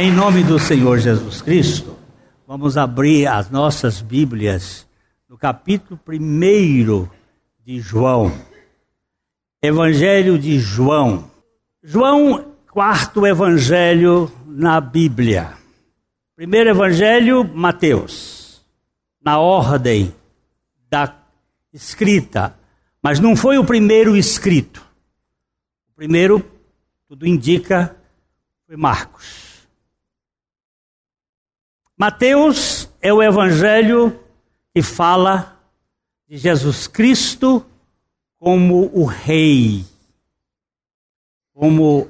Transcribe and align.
Em 0.00 0.12
nome 0.12 0.44
do 0.44 0.60
Senhor 0.60 1.00
Jesus 1.00 1.42
Cristo, 1.42 1.98
vamos 2.46 2.76
abrir 2.76 3.26
as 3.26 3.50
nossas 3.50 4.00
Bíblias 4.00 4.86
no 5.28 5.36
capítulo 5.36 5.98
1 6.08 7.08
de 7.66 7.80
João. 7.80 8.32
Evangelho 9.60 10.38
de 10.38 10.60
João. 10.60 11.28
João, 11.82 12.54
quarto 12.70 13.26
evangelho 13.26 14.30
na 14.46 14.80
Bíblia. 14.80 15.54
Primeiro 16.36 16.70
evangelho, 16.70 17.42
Mateus. 17.42 18.64
Na 19.20 19.40
ordem 19.40 20.14
da 20.88 21.12
escrita, 21.72 22.56
mas 23.02 23.18
não 23.18 23.34
foi 23.34 23.58
o 23.58 23.64
primeiro 23.64 24.16
escrito. 24.16 24.80
O 25.90 25.96
primeiro, 25.96 26.40
tudo 27.08 27.26
indica, 27.26 27.96
foi 28.64 28.76
Marcos. 28.76 29.47
Mateus 31.98 32.88
é 33.02 33.12
o 33.12 33.20
evangelho 33.20 34.16
que 34.72 34.80
fala 34.80 35.60
de 36.28 36.36
Jesus 36.36 36.86
Cristo 36.86 37.66
como 38.38 38.88
o 38.94 39.04
Rei, 39.04 39.84
como 41.52 42.06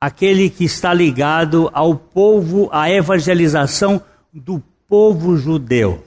aquele 0.00 0.50
que 0.50 0.64
está 0.64 0.92
ligado 0.92 1.70
ao 1.72 1.94
povo, 1.94 2.68
à 2.72 2.90
evangelização 2.90 4.02
do 4.32 4.60
povo 4.88 5.36
judeu. 5.36 6.04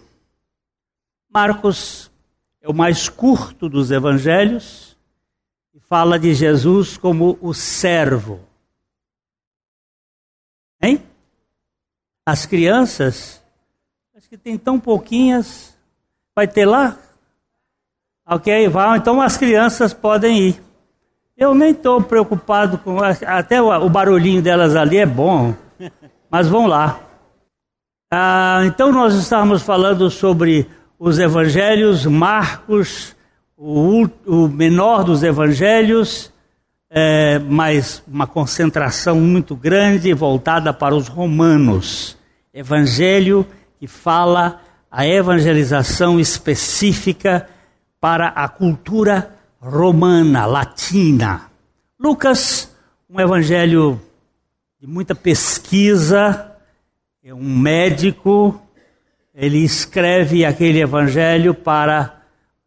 Marcos 1.33 2.11
é 2.61 2.67
o 2.67 2.73
mais 2.73 3.07
curto 3.07 3.69
dos 3.69 3.89
evangelhos 3.89 4.97
e 5.73 5.79
fala 5.79 6.19
de 6.19 6.33
Jesus 6.33 6.97
como 6.97 7.37
o 7.41 7.53
servo. 7.53 8.50
As 12.25 12.45
crianças, 12.45 13.41
acho 14.15 14.29
que 14.29 14.37
tem 14.37 14.57
tão 14.57 14.79
pouquinhas, 14.79 15.75
vai 16.35 16.47
ter 16.47 16.65
lá? 16.65 16.97
Ok, 18.25 18.67
vão, 18.67 18.95
então 18.95 19.21
as 19.21 19.35
crianças 19.37 19.93
podem 19.93 20.49
ir. 20.49 20.61
Eu 21.35 21.55
nem 21.55 21.71
estou 21.71 22.01
preocupado 22.01 22.77
com. 22.77 22.99
Até 23.25 23.59
o 23.59 23.89
barulhinho 23.89 24.41
delas 24.41 24.75
ali 24.75 24.97
é 24.97 25.05
bom, 25.05 25.55
mas 26.29 26.47
vão 26.47 26.67
lá. 26.67 26.99
Ah, 28.13 28.61
então 28.65 28.91
nós 28.91 29.15
estávamos 29.15 29.63
falando 29.63 30.09
sobre 30.11 30.69
os 30.99 31.17
evangelhos, 31.17 32.05
Marcos, 32.05 33.15
o, 33.57 34.07
o 34.27 34.47
menor 34.47 35.03
dos 35.03 35.23
evangelhos, 35.23 36.31
é, 36.93 37.39
mas 37.39 38.03
uma 38.05 38.27
concentração 38.27 39.15
muito 39.15 39.55
grande 39.55 40.13
voltada 40.13 40.73
para 40.73 40.93
os 40.93 41.07
romanos. 41.07 42.17
Evangelho 42.53 43.47
que 43.79 43.87
fala 43.87 44.61
a 44.91 45.07
evangelização 45.07 46.19
específica 46.19 47.47
para 47.99 48.27
a 48.27 48.49
cultura 48.49 49.33
romana, 49.57 50.45
latina. 50.45 51.49
Lucas, 51.97 52.75
um 53.09 53.21
evangelho 53.21 54.01
de 54.81 54.85
muita 54.85 55.15
pesquisa, 55.15 56.51
é 57.23 57.33
um 57.33 57.57
médico, 57.57 58.61
ele 59.33 59.59
escreve 59.59 60.43
aquele 60.43 60.81
evangelho 60.81 61.53
para, 61.53 62.21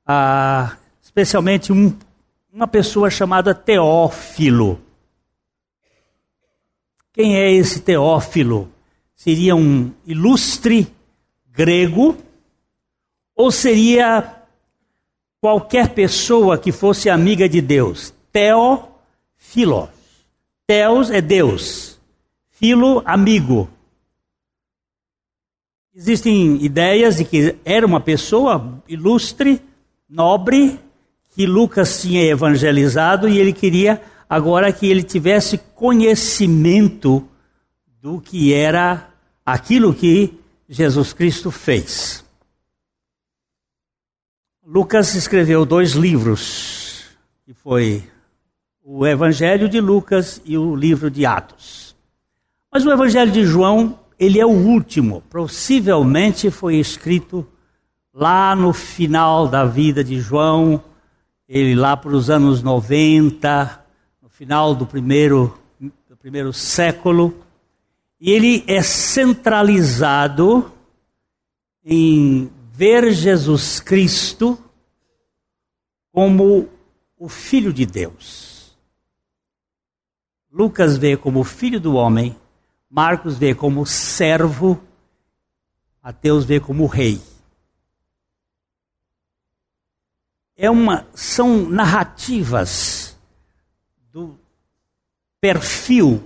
ah, 0.06 0.76
especialmente, 1.02 1.72
um 1.72 1.92
uma 2.54 2.68
pessoa 2.68 3.10
chamada 3.10 3.52
Teófilo. 3.52 4.80
Quem 7.12 7.36
é 7.36 7.52
esse 7.52 7.80
Teófilo? 7.80 8.70
Seria 9.12 9.56
um 9.56 9.92
ilustre 10.06 10.86
grego 11.50 12.16
ou 13.34 13.50
seria 13.50 14.36
qualquer 15.40 15.88
pessoa 15.94 16.56
que 16.56 16.70
fosse 16.70 17.10
amiga 17.10 17.48
de 17.48 17.60
Deus? 17.60 18.14
Teófilos. 18.30 19.88
Teos 20.64 21.10
é 21.10 21.20
Deus. 21.20 21.98
Filo, 22.50 23.02
amigo. 23.04 23.68
Existem 25.92 26.64
ideias 26.64 27.16
de 27.16 27.24
que 27.24 27.56
era 27.64 27.84
uma 27.84 28.00
pessoa 28.00 28.80
ilustre, 28.86 29.60
nobre, 30.08 30.78
que 31.34 31.46
Lucas 31.46 32.00
tinha 32.00 32.22
evangelizado 32.22 33.28
e 33.28 33.38
ele 33.38 33.52
queria 33.52 34.00
agora 34.30 34.72
que 34.72 34.86
ele 34.86 35.02
tivesse 35.02 35.58
conhecimento 35.74 37.28
do 38.00 38.20
que 38.20 38.54
era 38.54 39.08
aquilo 39.44 39.92
que 39.92 40.38
Jesus 40.68 41.12
Cristo 41.12 41.50
fez. 41.50 42.24
Lucas 44.66 45.14
escreveu 45.14 45.66
dois 45.66 45.92
livros, 45.92 47.04
que 47.44 47.52
foi 47.52 48.04
o 48.82 49.06
Evangelho 49.06 49.68
de 49.68 49.80
Lucas 49.80 50.40
e 50.44 50.56
o 50.56 50.74
livro 50.74 51.10
de 51.10 51.26
Atos. 51.26 51.96
Mas 52.72 52.86
o 52.86 52.92
Evangelho 52.92 53.32
de 53.32 53.44
João, 53.44 53.98
ele 54.18 54.40
é 54.40 54.46
o 54.46 54.50
último, 54.50 55.22
possivelmente 55.30 56.50
foi 56.50 56.76
escrito 56.76 57.46
lá 58.12 58.54
no 58.54 58.72
final 58.72 59.48
da 59.48 59.64
vida 59.64 60.04
de 60.04 60.20
João, 60.20 60.82
ele 61.48 61.74
lá 61.74 61.96
para 61.96 62.14
os 62.14 62.30
anos 62.30 62.62
90, 62.62 63.84
no 64.22 64.28
final 64.28 64.74
do 64.74 64.86
primeiro, 64.86 65.58
do 65.78 66.16
primeiro 66.16 66.52
século, 66.52 67.34
e 68.20 68.30
ele 68.30 68.64
é 68.66 68.82
centralizado 68.82 70.72
em 71.84 72.50
ver 72.72 73.12
Jesus 73.12 73.78
Cristo 73.80 74.58
como 76.10 76.68
o 77.18 77.28
Filho 77.28 77.72
de 77.72 77.84
Deus. 77.84 78.76
Lucas 80.50 80.96
vê 80.96 81.16
como 81.16 81.40
o 81.40 81.44
Filho 81.44 81.80
do 81.80 81.94
homem, 81.94 82.36
Marcos 82.88 83.36
vê 83.36 83.54
como 83.54 83.84
servo, 83.84 84.80
Mateus 86.02 86.44
vê 86.44 86.60
como 86.60 86.86
rei. 86.86 87.20
É 90.56 90.70
uma, 90.70 91.06
são 91.14 91.68
narrativas 91.68 93.16
do 94.12 94.38
perfil 95.40 96.22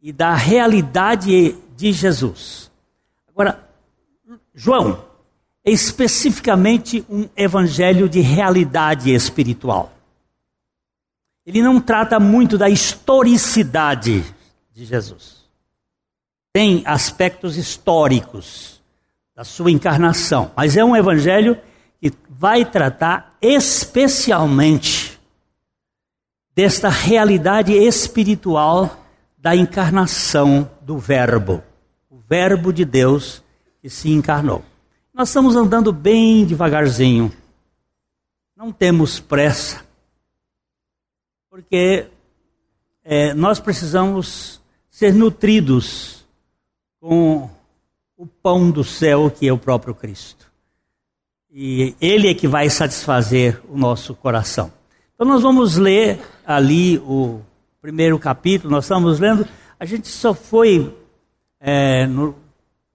e 0.00 0.12
da 0.12 0.34
realidade 0.34 1.52
de 1.76 1.92
Jesus. 1.92 2.70
Agora, 3.28 3.68
João 4.54 5.04
é 5.64 5.70
especificamente 5.70 7.04
um 7.08 7.28
evangelho 7.36 8.08
de 8.08 8.20
realidade 8.20 9.14
espiritual. 9.14 9.92
Ele 11.46 11.62
não 11.62 11.80
trata 11.80 12.20
muito 12.20 12.58
da 12.58 12.68
historicidade 12.68 14.24
de 14.72 14.84
Jesus. 14.84 15.42
Tem 16.52 16.82
aspectos 16.84 17.56
históricos 17.56 18.82
da 19.34 19.44
sua 19.44 19.70
encarnação, 19.70 20.52
mas 20.56 20.76
é 20.76 20.84
um 20.84 20.94
evangelho 20.94 21.58
vai 22.42 22.64
tratar 22.64 23.38
especialmente 23.40 25.16
desta 26.56 26.88
realidade 26.88 27.72
espiritual 27.72 29.06
da 29.38 29.54
encarnação 29.54 30.68
do 30.80 30.98
Verbo, 30.98 31.62
o 32.10 32.18
Verbo 32.18 32.72
de 32.72 32.84
Deus 32.84 33.44
que 33.80 33.88
se 33.88 34.10
encarnou. 34.10 34.64
Nós 35.14 35.28
estamos 35.28 35.54
andando 35.54 35.92
bem 35.92 36.44
devagarzinho, 36.44 37.32
não 38.56 38.72
temos 38.72 39.20
pressa, 39.20 39.84
porque 41.48 42.08
é, 43.04 43.32
nós 43.34 43.60
precisamos 43.60 44.60
ser 44.90 45.14
nutridos 45.14 46.26
com 46.98 47.48
o 48.16 48.26
pão 48.26 48.68
do 48.68 48.82
céu 48.82 49.30
que 49.30 49.46
é 49.46 49.52
o 49.52 49.58
próprio 49.58 49.94
Cristo. 49.94 50.51
E 51.54 51.94
Ele 52.00 52.30
é 52.30 52.34
que 52.34 52.48
vai 52.48 52.70
satisfazer 52.70 53.60
o 53.68 53.76
nosso 53.76 54.14
coração. 54.14 54.72
Então 55.14 55.26
nós 55.26 55.42
vamos 55.42 55.76
ler 55.76 56.18
ali 56.46 56.96
o 56.98 57.40
primeiro 57.80 58.18
capítulo, 58.18 58.70
nós 58.70 58.84
estamos 58.84 59.20
lendo, 59.20 59.46
a 59.78 59.84
gente 59.84 60.08
só 60.08 60.32
foi 60.32 60.96
é, 61.60 62.06
no, 62.06 62.34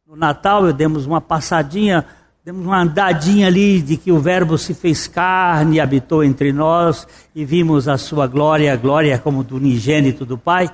no 0.08 0.16
Natal, 0.16 0.74
demos 0.74 1.06
uma 1.06 1.22
passadinha, 1.22 2.04
demos 2.44 2.66
uma 2.66 2.82
andadinha 2.82 3.46
ali 3.46 3.80
de 3.80 3.96
que 3.96 4.12
o 4.12 4.20
Verbo 4.20 4.58
se 4.58 4.74
fez 4.74 5.08
carne 5.08 5.80
habitou 5.80 6.24
entre 6.24 6.52
nós 6.52 7.08
e 7.36 7.46
vimos 7.46 7.88
a 7.88 7.98
sua 7.98 8.26
glória, 8.26 8.74
a 8.74 8.76
glória 8.76 9.20
como 9.20 9.44
do 9.44 9.58
unigênito 9.58 10.26
do 10.26 10.38
Pai, 10.38 10.68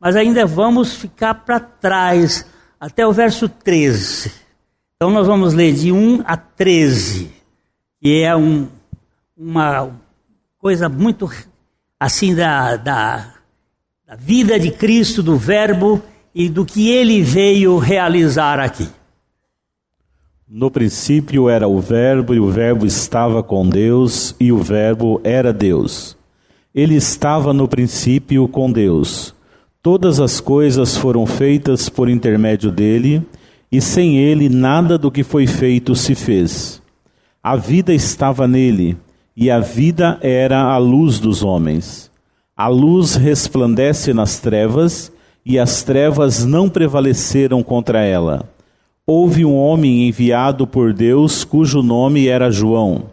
mas 0.00 0.16
ainda 0.16 0.44
vamos 0.44 0.94
ficar 0.94 1.34
para 1.34 1.60
trás 1.60 2.44
até 2.80 3.06
o 3.06 3.12
verso 3.12 3.48
13. 3.48 4.47
Então 5.00 5.12
nós 5.12 5.28
vamos 5.28 5.54
ler 5.54 5.72
de 5.74 5.92
1 5.92 6.22
a 6.24 6.36
13, 6.36 7.30
que 8.02 8.20
é 8.20 8.34
um, 8.34 8.66
uma 9.36 9.92
coisa 10.58 10.88
muito 10.88 11.30
assim 12.00 12.34
da, 12.34 12.74
da, 12.74 13.34
da 14.04 14.16
vida 14.16 14.58
de 14.58 14.72
Cristo, 14.72 15.22
do 15.22 15.36
Verbo, 15.36 16.02
e 16.34 16.48
do 16.48 16.64
que 16.64 16.90
ele 16.90 17.22
veio 17.22 17.78
realizar 17.78 18.58
aqui. 18.58 18.88
No 20.48 20.68
princípio 20.68 21.48
era 21.48 21.68
o 21.68 21.78
Verbo, 21.78 22.34
e 22.34 22.40
o 22.40 22.50
Verbo 22.50 22.84
estava 22.84 23.40
com 23.40 23.68
Deus, 23.68 24.34
e 24.40 24.50
o 24.50 24.58
Verbo 24.58 25.20
era 25.22 25.52
Deus. 25.52 26.16
Ele 26.74 26.96
estava 26.96 27.52
no 27.52 27.68
princípio 27.68 28.48
com 28.48 28.72
Deus. 28.72 29.32
Todas 29.80 30.18
as 30.18 30.40
coisas 30.40 30.96
foram 30.96 31.24
feitas 31.24 31.88
por 31.88 32.08
intermédio 32.08 32.72
dele, 32.72 33.24
e 33.70 33.80
sem 33.80 34.18
ele 34.18 34.48
nada 34.48 34.96
do 34.96 35.10
que 35.10 35.22
foi 35.22 35.46
feito 35.46 35.94
se 35.94 36.14
fez. 36.14 36.82
A 37.42 37.56
vida 37.56 37.94
estava 37.94 38.48
nele, 38.48 38.96
e 39.36 39.50
a 39.50 39.60
vida 39.60 40.18
era 40.20 40.62
a 40.62 40.78
luz 40.78 41.20
dos 41.20 41.42
homens. 41.42 42.10
A 42.56 42.66
luz 42.66 43.14
resplandece 43.14 44.12
nas 44.12 44.40
trevas, 44.40 45.12
e 45.44 45.58
as 45.58 45.82
trevas 45.82 46.44
não 46.44 46.68
prevaleceram 46.68 47.62
contra 47.62 48.02
ela. 48.02 48.48
Houve 49.06 49.44
um 49.44 49.56
homem 49.56 50.06
enviado 50.06 50.66
por 50.66 50.92
Deus 50.92 51.44
cujo 51.44 51.82
nome 51.82 52.26
era 52.26 52.50
João. 52.50 53.04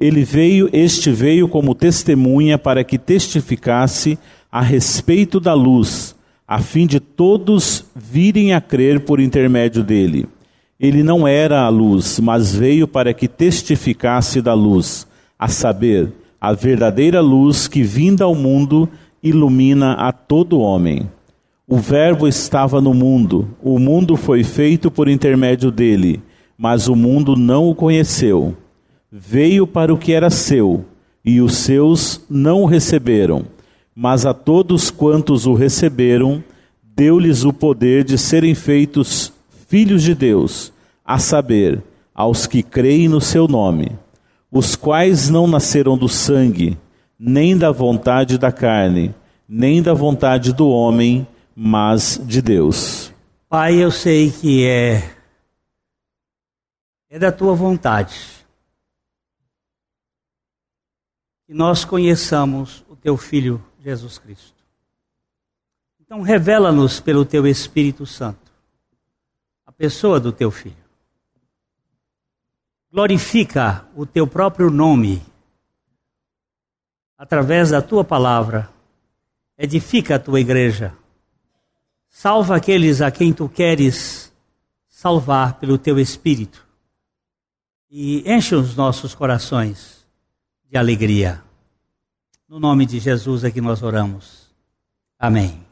Ele 0.00 0.24
veio, 0.24 0.68
este 0.72 1.12
veio 1.12 1.46
como 1.46 1.74
testemunha 1.74 2.58
para 2.58 2.82
que 2.82 2.98
testificasse 2.98 4.18
a 4.50 4.60
respeito 4.60 5.38
da 5.38 5.54
luz, 5.54 6.16
a 6.50 6.58
fim 6.58 6.84
de 6.84 6.98
todos 6.98 7.84
virem 7.94 8.54
a 8.54 8.60
crer 8.60 8.98
por 9.04 9.20
intermédio 9.20 9.84
dele. 9.84 10.26
Ele 10.80 11.00
não 11.00 11.28
era 11.28 11.60
a 11.60 11.68
luz, 11.68 12.18
mas 12.18 12.52
veio 12.52 12.88
para 12.88 13.14
que 13.14 13.28
testificasse 13.28 14.42
da 14.42 14.52
luz, 14.52 15.06
a 15.38 15.46
saber, 15.46 16.12
a 16.40 16.52
verdadeira 16.52 17.20
luz 17.20 17.68
que 17.68 17.84
vinda 17.84 18.24
ao 18.24 18.34
mundo 18.34 18.88
ilumina 19.22 19.92
a 19.92 20.10
todo 20.10 20.58
homem. 20.58 21.08
O 21.68 21.76
Verbo 21.76 22.26
estava 22.26 22.80
no 22.80 22.92
mundo, 22.92 23.48
o 23.62 23.78
mundo 23.78 24.16
foi 24.16 24.42
feito 24.42 24.90
por 24.90 25.08
intermédio 25.08 25.70
dele, 25.70 26.20
mas 26.58 26.88
o 26.88 26.96
mundo 26.96 27.36
não 27.36 27.68
o 27.68 27.76
conheceu. 27.76 28.56
Veio 29.08 29.68
para 29.68 29.94
o 29.94 29.96
que 29.96 30.12
era 30.12 30.30
seu, 30.30 30.84
e 31.24 31.40
os 31.40 31.58
seus 31.58 32.26
não 32.28 32.62
o 32.62 32.66
receberam. 32.66 33.44
Mas 33.94 34.24
a 34.24 34.32
todos 34.32 34.90
quantos 34.90 35.46
o 35.46 35.54
receberam, 35.54 36.42
deu-lhes 36.82 37.44
o 37.44 37.52
poder 37.52 38.04
de 38.04 38.16
serem 38.16 38.54
feitos 38.54 39.32
filhos 39.66 40.02
de 40.02 40.14
Deus, 40.14 40.72
a 41.04 41.18
saber, 41.18 41.82
aos 42.14 42.46
que 42.46 42.62
creem 42.62 43.08
no 43.08 43.20
seu 43.20 43.46
nome, 43.46 43.96
os 44.50 44.74
quais 44.76 45.28
não 45.28 45.46
nasceram 45.46 45.96
do 45.96 46.08
sangue, 46.08 46.76
nem 47.18 47.56
da 47.56 47.70
vontade 47.70 48.36
da 48.36 48.50
carne, 48.50 49.14
nem 49.48 49.82
da 49.82 49.94
vontade 49.94 50.52
do 50.52 50.68
homem, 50.68 51.26
mas 51.54 52.20
de 52.24 52.42
Deus. 52.42 53.12
Pai, 53.48 53.74
eu 53.74 53.90
sei 53.90 54.30
que 54.30 54.66
é 54.66 55.16
é 57.10 57.18
da 57.18 57.32
tua 57.32 57.54
vontade 57.54 58.14
que 61.44 61.52
nós 61.52 61.84
conheçamos 61.84 62.84
o 62.88 62.94
teu 62.94 63.16
filho 63.16 63.60
Jesus 63.82 64.18
Cristo. 64.18 64.54
Então 66.00 66.22
revela-nos 66.22 67.00
pelo 67.00 67.24
teu 67.24 67.46
Espírito 67.46 68.06
Santo 68.06 68.52
a 69.66 69.72
pessoa 69.72 70.20
do 70.20 70.32
teu 70.32 70.50
filho. 70.50 70.76
Glorifica 72.92 73.86
o 73.94 74.04
teu 74.04 74.26
próprio 74.26 74.70
nome 74.70 75.22
através 77.16 77.70
da 77.70 77.80
tua 77.80 78.04
palavra. 78.04 78.68
Edifica 79.56 80.16
a 80.16 80.18
tua 80.18 80.40
igreja 80.40 80.96
Salva 82.10 82.56
aqueles 82.56 83.00
a 83.00 83.10
quem 83.10 83.32
tu 83.32 83.48
queres 83.48 84.32
salvar 84.88 85.54
pelo 85.54 85.78
teu 85.78 85.98
espírito. 85.98 86.66
E 87.88 88.30
enche 88.30 88.54
os 88.54 88.74
nossos 88.74 89.14
corações 89.14 90.06
de 90.68 90.76
alegria. 90.76 91.42
No 92.50 92.58
nome 92.58 92.84
de 92.84 92.98
Jesus 92.98 93.44
é 93.44 93.50
que 93.52 93.60
nós 93.60 93.80
oramos. 93.80 94.50
Amém. 95.16 95.64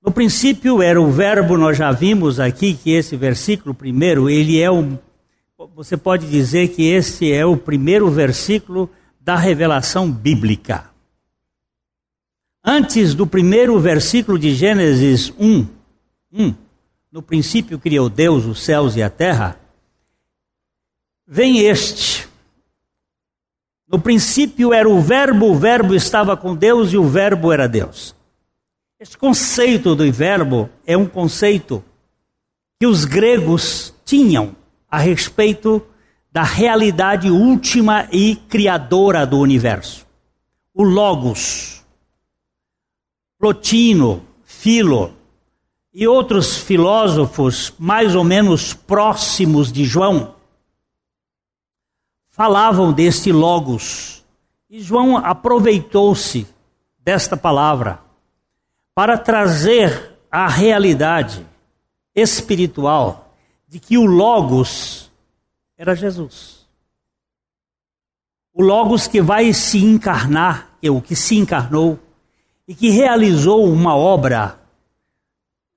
No 0.00 0.12
princípio 0.12 0.80
era 0.80 1.02
o 1.02 1.10
verbo, 1.10 1.58
nós 1.58 1.76
já 1.76 1.90
vimos 1.90 2.38
aqui 2.38 2.74
que 2.74 2.92
esse 2.92 3.16
versículo 3.16 3.74
primeiro, 3.74 4.30
ele 4.30 4.60
é 4.60 4.70
um 4.70 4.96
você 5.74 5.96
pode 5.96 6.30
dizer 6.30 6.68
que 6.68 6.84
esse 6.84 7.32
é 7.32 7.44
o 7.44 7.56
primeiro 7.56 8.08
versículo 8.08 8.88
da 9.20 9.34
revelação 9.34 10.12
bíblica. 10.12 10.88
Antes 12.64 13.12
do 13.12 13.26
primeiro 13.26 13.80
versículo 13.80 14.38
de 14.38 14.54
Gênesis 14.54 15.32
1, 15.40 15.66
1 16.32 16.54
no 17.10 17.20
princípio 17.20 17.80
criou 17.80 18.08
Deus 18.08 18.44
os 18.44 18.62
céus 18.62 18.94
e 18.94 19.02
a 19.02 19.10
terra, 19.10 19.58
vem 21.26 21.58
este. 21.58 22.30
No 23.92 24.00
princípio 24.00 24.72
era 24.72 24.88
o 24.88 25.02
Verbo, 25.02 25.50
o 25.50 25.54
Verbo 25.54 25.94
estava 25.94 26.34
com 26.34 26.56
Deus 26.56 26.94
e 26.94 26.96
o 26.96 27.06
Verbo 27.06 27.52
era 27.52 27.68
Deus. 27.68 28.16
Este 28.98 29.18
conceito 29.18 29.94
do 29.94 30.10
Verbo 30.10 30.70
é 30.86 30.96
um 30.96 31.04
conceito 31.04 31.84
que 32.80 32.86
os 32.86 33.04
gregos 33.04 33.94
tinham 34.02 34.56
a 34.90 34.96
respeito 34.96 35.84
da 36.32 36.42
realidade 36.42 37.30
última 37.30 38.08
e 38.10 38.36
criadora 38.48 39.26
do 39.26 39.38
universo. 39.38 40.06
O 40.72 40.82
Logos. 40.82 41.84
Plotino, 43.38 44.22
Filo 44.42 45.12
e 45.92 46.06
outros 46.08 46.56
filósofos 46.56 47.74
mais 47.78 48.14
ou 48.14 48.24
menos 48.24 48.72
próximos 48.72 49.70
de 49.70 49.84
João 49.84 50.34
falavam 52.32 52.92
deste 52.92 53.30
Logos. 53.30 54.24
E 54.68 54.80
João 54.80 55.16
aproveitou-se 55.16 56.46
desta 56.98 57.36
palavra 57.36 58.00
para 58.94 59.16
trazer 59.16 60.18
a 60.30 60.48
realidade 60.48 61.46
espiritual 62.14 63.34
de 63.68 63.78
que 63.78 63.96
o 63.96 64.04
Logos 64.04 65.10
era 65.76 65.94
Jesus. 65.94 66.66
O 68.52 68.62
Logos 68.62 69.06
que 69.06 69.20
vai 69.20 69.52
se 69.52 69.78
encarnar, 69.78 70.76
é 70.82 70.90
o 70.90 71.00
que 71.00 71.14
se 71.14 71.36
encarnou 71.36 71.98
e 72.66 72.74
que 72.74 72.90
realizou 72.90 73.64
uma 73.64 73.96
obra 73.96 74.58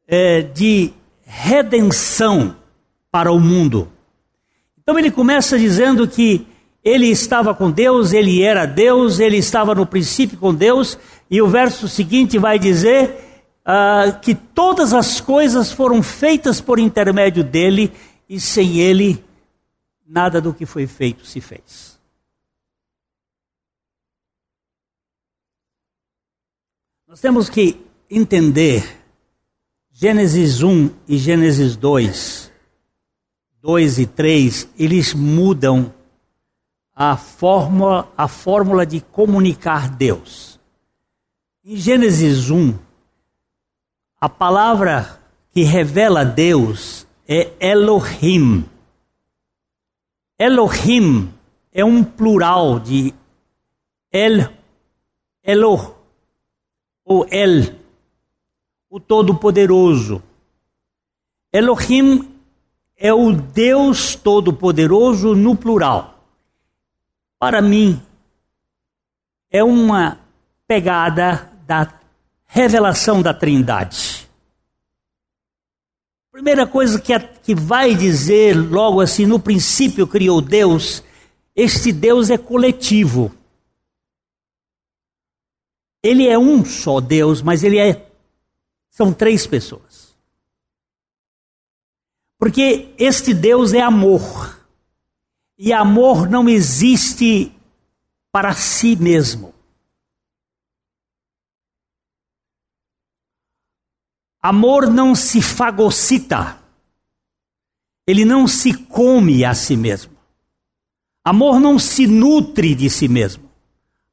é, 0.08 0.42
de 0.42 0.94
redenção 1.24 2.56
para 3.12 3.32
o 3.32 3.40
mundo. 3.40 3.92
Então 4.86 5.00
ele 5.00 5.10
começa 5.10 5.58
dizendo 5.58 6.08
que 6.08 6.46
ele 6.84 7.08
estava 7.08 7.56
com 7.56 7.72
Deus, 7.72 8.14
ele 8.14 8.44
era 8.44 8.68
Deus, 8.68 9.20
ele 9.20 9.38
estava 9.38 9.74
no 9.74 9.88
princípio 9.88 10.38
com 10.38 10.54
Deus, 10.54 10.96
e 11.28 11.42
o 11.42 11.48
verso 11.48 11.88
seguinte 11.88 12.38
vai 12.38 12.60
dizer 12.60 13.50
uh, 13.66 14.20
que 14.20 14.36
todas 14.36 14.94
as 14.94 15.20
coisas 15.20 15.72
foram 15.72 16.04
feitas 16.04 16.62
por 16.62 16.78
intermédio 16.78 17.44
dele, 17.44 17.92
e 18.30 18.40
sem 18.40 18.78
ele 18.78 19.26
nada 20.08 20.40
do 20.40 20.54
que 20.54 20.68
foi 20.68 20.86
feito 20.86 21.26
se 21.26 21.42
fez. 21.42 22.00
Nós 27.08 27.20
temos 27.20 27.50
que 27.50 27.84
entender 28.08 28.88
Gênesis 29.92 30.62
1 30.62 30.92
e 31.08 31.18
Gênesis 31.18 31.76
2, 31.76 32.52
2 33.66 33.98
e 33.98 34.06
3, 34.06 34.70
eles 34.78 35.16
mudam 35.16 35.92
a 36.94 37.18
fórmula, 37.18 38.08
a 38.16 38.28
fórmula 38.28 38.86
de 38.86 39.02
comunicar 39.02 39.90
Deus. 39.90 40.60
Em 41.64 41.76
Gênesis 41.76 42.52
1, 42.52 42.78
a 44.22 44.30
palavra 44.30 45.20
que 45.52 45.64
revela 45.64 46.24
Deus 46.24 47.08
é 47.28 47.54
Elohim. 47.60 48.70
Elohim 50.38 51.34
é 51.72 51.84
um 51.84 52.04
plural 52.04 52.80
de 52.80 53.16
El, 54.12 54.48
Elohim 55.44 55.92
ou 57.04 57.26
El, 57.32 57.76
o 58.92 59.00
Todo-Poderoso. 59.00 60.22
Elohim 61.52 62.35
é 62.98 63.14
o 63.14 63.32
Deus 63.32 64.16
Todo-Poderoso 64.16 65.36
no 65.36 65.56
plural. 65.56 66.24
Para 67.38 67.62
mim, 67.62 68.02
é 69.52 69.64
uma 69.64 70.20
pegada 70.68 71.52
da 71.66 71.94
revelação 72.46 73.22
da 73.22 73.34
Trindade. 73.34 74.30
Primeira 76.32 76.68
coisa 76.68 77.00
que, 77.00 77.18
que 77.18 77.56
vai 77.56 77.96
dizer 77.96 78.54
logo 78.56 79.00
assim, 79.00 79.26
no 79.26 79.40
princípio 79.40 80.06
criou 80.06 80.42
Deus, 80.42 81.04
este 81.56 81.92
Deus 81.94 82.30
é 82.30 82.38
coletivo. 82.38 83.32
Ele 86.04 86.28
é 86.28 86.38
um 86.38 86.64
só 86.66 87.00
Deus, 87.00 87.42
mas 87.42 87.64
ele 87.64 87.80
é 87.80 88.06
São 88.90 89.14
três 89.14 89.48
pessoas. 89.48 89.95
Porque 92.38 92.94
este 92.98 93.34
Deus 93.34 93.74
é 93.74 93.82
amor. 93.82 94.60
E 95.58 95.72
amor 95.72 96.30
não 96.30 96.50
existe 96.50 97.52
para 98.32 98.54
si 98.54 98.96
mesmo. 98.96 99.54
Amor 104.42 104.92
não 104.92 105.16
se 105.16 105.42
fagocita. 105.42 106.62
Ele 108.06 108.26
não 108.26 108.48
se 108.48 108.74
come 108.74 109.44
a 109.44 109.56
si 109.56 109.76
mesmo. 109.76 110.16
Amor 111.24 111.60
não 111.60 111.80
se 111.80 112.06
nutre 112.06 112.76
de 112.76 112.90
si 112.90 113.08
mesmo. 113.08 113.50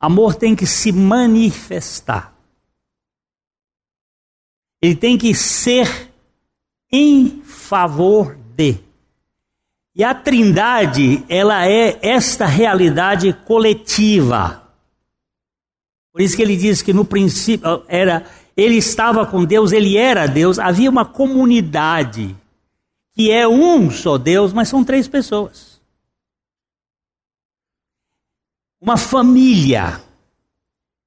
Amor 0.00 0.34
tem 0.34 0.56
que 0.56 0.66
se 0.66 0.90
manifestar. 0.90 2.34
Ele 4.80 4.96
tem 4.96 5.18
que 5.18 5.34
ser 5.34 6.11
em 6.92 7.40
favor 7.42 8.36
de. 8.56 8.78
E 9.94 10.04
a 10.04 10.14
Trindade, 10.14 11.24
ela 11.28 11.66
é 11.66 11.98
esta 12.02 12.46
realidade 12.46 13.32
coletiva. 13.32 14.62
Por 16.12 16.20
isso 16.20 16.36
que 16.36 16.42
ele 16.42 16.56
diz 16.56 16.82
que 16.82 16.92
no 16.92 17.04
princípio 17.04 17.82
era 17.88 18.26
ele 18.56 18.76
estava 18.76 19.24
com 19.26 19.44
Deus, 19.44 19.72
ele 19.72 19.96
era 19.96 20.26
Deus, 20.26 20.58
havia 20.58 20.90
uma 20.90 21.04
comunidade 21.04 22.36
que 23.14 23.30
é 23.30 23.46
um 23.46 23.90
só 23.90 24.16
Deus, 24.16 24.52
mas 24.52 24.68
são 24.68 24.84
três 24.84 25.06
pessoas. 25.06 25.80
Uma 28.80 28.96
família. 28.96 30.02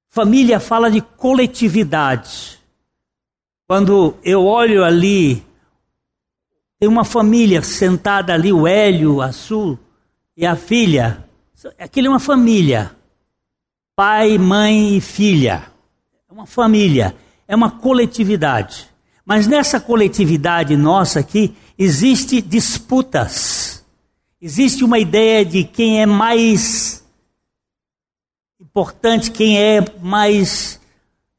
Família 0.09 0.59
fala 0.59 0.89
de 0.89 1.01
coletividade. 1.01 2.59
Quando 3.67 4.15
eu 4.23 4.45
olho 4.45 4.83
ali, 4.83 5.43
tem 6.85 6.89
uma 6.91 7.03
família 7.03 7.63
sentada 7.63 8.31
ali, 8.31 8.53
o 8.53 8.67
Hélio, 8.67 9.19
a 9.19 9.31
Sul 9.31 9.79
e 10.37 10.45
a 10.45 10.55
filha. 10.55 11.25
Aquilo 11.79 12.05
é 12.05 12.09
uma 12.11 12.19
família. 12.19 12.95
Pai, 13.95 14.37
mãe 14.37 14.95
e 14.95 15.01
filha. 15.01 15.63
É 16.29 16.31
uma 16.31 16.45
família 16.45 17.15
é 17.47 17.55
uma 17.55 17.71
coletividade. 17.71 18.87
Mas 19.25 19.47
nessa 19.47 19.79
coletividade 19.79 20.77
nossa 20.77 21.21
aqui, 21.21 21.55
existe 21.75 22.39
disputas. 22.39 23.83
Existe 24.39 24.83
uma 24.83 24.99
ideia 24.99 25.43
de 25.43 25.63
quem 25.63 26.03
é 26.03 26.05
mais 26.05 27.03
importante, 28.61 29.31
quem 29.31 29.59
é 29.59 29.83
mais 30.03 30.79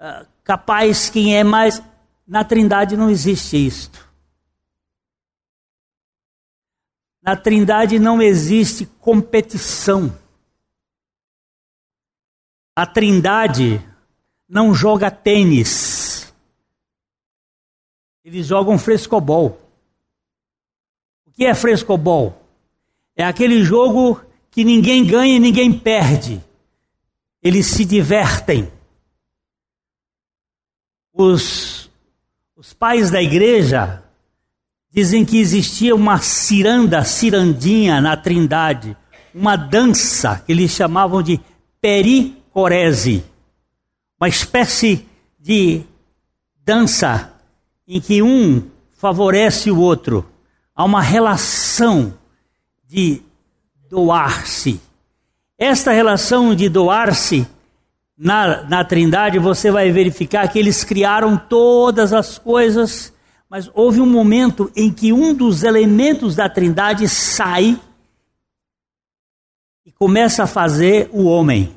uh, 0.00 0.26
capaz, 0.42 1.08
quem 1.08 1.36
é 1.36 1.44
mais. 1.44 1.80
Na 2.26 2.42
Trindade 2.42 2.96
não 2.96 3.08
existe 3.08 3.64
isto. 3.64 4.05
Na 7.26 7.34
Trindade 7.34 7.98
não 7.98 8.22
existe 8.22 8.86
competição. 8.86 10.16
A 12.76 12.86
Trindade 12.86 13.84
não 14.48 14.72
joga 14.72 15.10
tênis. 15.10 16.32
Eles 18.24 18.46
jogam 18.46 18.78
frescobol. 18.78 19.60
O 21.26 21.32
que 21.32 21.44
é 21.44 21.52
frescobol? 21.52 22.46
É 23.16 23.24
aquele 23.24 23.64
jogo 23.64 24.24
que 24.48 24.62
ninguém 24.62 25.04
ganha 25.04 25.34
e 25.34 25.40
ninguém 25.40 25.76
perde. 25.76 26.40
Eles 27.42 27.66
se 27.66 27.84
divertem. 27.84 28.70
Os, 31.12 31.90
os 32.54 32.72
pais 32.72 33.10
da 33.10 33.20
igreja 33.20 34.05
dizem 34.96 35.24
que 35.24 35.38
existia 35.38 35.94
uma 35.94 36.18
ciranda, 36.18 37.04
cirandinha 37.04 38.00
na 38.00 38.16
Trindade, 38.16 38.96
uma 39.34 39.54
dança 39.54 40.42
que 40.46 40.52
eles 40.52 40.70
chamavam 40.70 41.22
de 41.22 41.38
pericorese 41.80 43.22
uma 44.18 44.28
espécie 44.28 45.06
de 45.38 45.82
dança 46.64 47.32
em 47.86 48.00
que 48.00 48.22
um 48.22 48.62
favorece 48.96 49.70
o 49.70 49.78
outro. 49.78 50.26
Há 50.74 50.84
uma 50.84 51.02
relação 51.02 52.14
de 52.88 53.22
doar-se. 53.88 54.80
Esta 55.58 55.92
relação 55.92 56.54
de 56.54 56.68
doar-se 56.68 57.46
na, 58.16 58.62
na 58.62 58.84
Trindade, 58.84 59.38
você 59.38 59.70
vai 59.70 59.90
verificar 59.90 60.48
que 60.48 60.58
eles 60.58 60.82
criaram 60.82 61.36
todas 61.36 62.12
as 62.14 62.38
coisas, 62.38 63.12
mas 63.48 63.70
houve 63.74 64.00
um 64.00 64.06
momento 64.06 64.70
em 64.74 64.92
que 64.92 65.12
um 65.12 65.32
dos 65.32 65.62
elementos 65.62 66.34
da 66.34 66.48
Trindade 66.48 67.08
sai 67.08 67.80
e 69.84 69.92
começa 69.92 70.44
a 70.44 70.46
fazer 70.46 71.08
o 71.12 71.24
homem. 71.24 71.74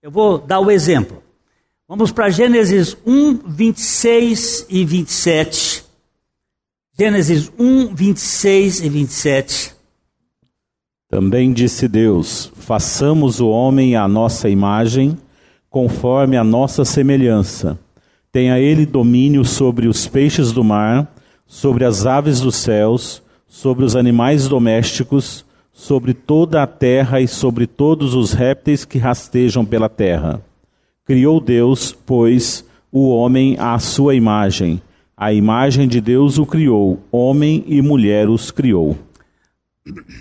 Eu 0.00 0.10
vou 0.10 0.38
dar 0.38 0.60
o 0.60 0.70
exemplo. 0.70 1.22
Vamos 1.88 2.12
para 2.12 2.30
Gênesis 2.30 2.96
1, 3.04 3.34
26 3.46 4.66
e 4.70 4.84
27. 4.84 5.84
Gênesis 6.98 7.52
1, 7.58 7.94
26 7.94 8.80
e 8.82 8.88
27. 8.88 9.74
Também 11.08 11.52
disse 11.52 11.88
Deus: 11.88 12.50
façamos 12.56 13.40
o 13.40 13.48
homem 13.48 13.96
à 13.96 14.08
nossa 14.08 14.48
imagem, 14.48 15.18
conforme 15.68 16.36
a 16.36 16.44
nossa 16.44 16.84
semelhança. 16.84 17.78
Tenha 18.32 18.58
ele 18.58 18.86
domínio 18.86 19.44
sobre 19.44 19.86
os 19.86 20.08
peixes 20.08 20.52
do 20.52 20.64
mar, 20.64 21.14
sobre 21.46 21.84
as 21.84 22.06
aves 22.06 22.40
dos 22.40 22.56
céus, 22.56 23.22
sobre 23.46 23.84
os 23.84 23.94
animais 23.94 24.48
domésticos, 24.48 25.44
sobre 25.70 26.14
toda 26.14 26.62
a 26.62 26.66
terra 26.66 27.20
e 27.20 27.28
sobre 27.28 27.66
todos 27.66 28.14
os 28.14 28.32
répteis 28.32 28.86
que 28.86 28.96
rastejam 28.96 29.66
pela 29.66 29.86
terra. 29.86 30.40
Criou 31.04 31.40
Deus, 31.40 31.92
pois, 31.92 32.64
o 32.90 33.10
homem 33.10 33.56
à 33.58 33.78
sua 33.78 34.14
imagem. 34.14 34.80
A 35.14 35.30
imagem 35.30 35.86
de 35.86 36.00
Deus 36.00 36.38
o 36.38 36.46
criou, 36.46 37.00
homem 37.12 37.62
e 37.66 37.82
mulher 37.82 38.30
os 38.30 38.50
criou. 38.50 38.96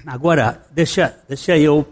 Agora, 0.06 0.62
deixa, 0.72 1.15
deixa 1.30 1.58
eu 1.58 1.88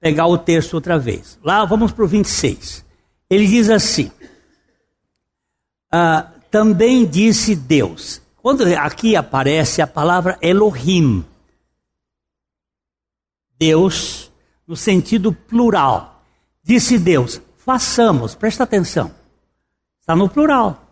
pegar 0.00 0.28
o 0.28 0.38
texto 0.38 0.74
outra 0.74 0.98
vez. 0.98 1.36
Lá 1.42 1.64
vamos 1.64 1.90
para 1.90 2.04
o 2.04 2.08
26. 2.08 2.84
Ele 3.28 3.46
diz 3.46 3.68
assim: 3.68 4.10
ah, 5.90 6.30
Também 6.50 7.06
disse 7.06 7.54
Deus. 7.54 8.20
Quando 8.40 8.62
aqui 8.76 9.16
aparece 9.16 9.82
a 9.82 9.86
palavra 9.86 10.38
Elohim, 10.40 11.24
Deus, 13.58 14.30
no 14.66 14.76
sentido 14.76 15.32
plural, 15.32 16.22
disse 16.62 16.98
Deus: 16.98 17.40
Façamos, 17.56 18.34
presta 18.34 18.64
atenção. 18.64 19.12
Está 20.00 20.14
no 20.16 20.28
plural. 20.28 20.88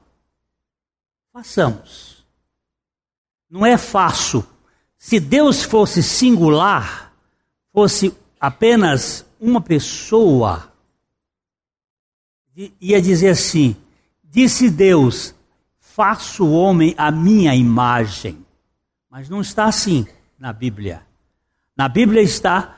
Façamos. 1.32 2.26
Não 3.48 3.64
é 3.64 3.78
fácil. 3.78 4.44
Se 4.98 5.20
Deus 5.20 5.62
fosse 5.62 6.02
singular, 6.02 7.12
fosse 7.72 8.14
apenas 8.40 9.24
uma 9.40 9.60
pessoa, 9.60 10.72
ia 12.80 13.00
dizer 13.00 13.30
assim: 13.30 13.76
Disse 14.36 14.68
Deus, 14.68 15.34
faço 15.80 16.44
o 16.44 16.52
homem 16.52 16.94
a 16.98 17.10
minha 17.10 17.54
imagem. 17.54 18.44
Mas 19.10 19.30
não 19.30 19.40
está 19.40 19.64
assim 19.64 20.06
na 20.38 20.52
Bíblia. 20.52 21.00
Na 21.74 21.88
Bíblia 21.88 22.20
está 22.20 22.76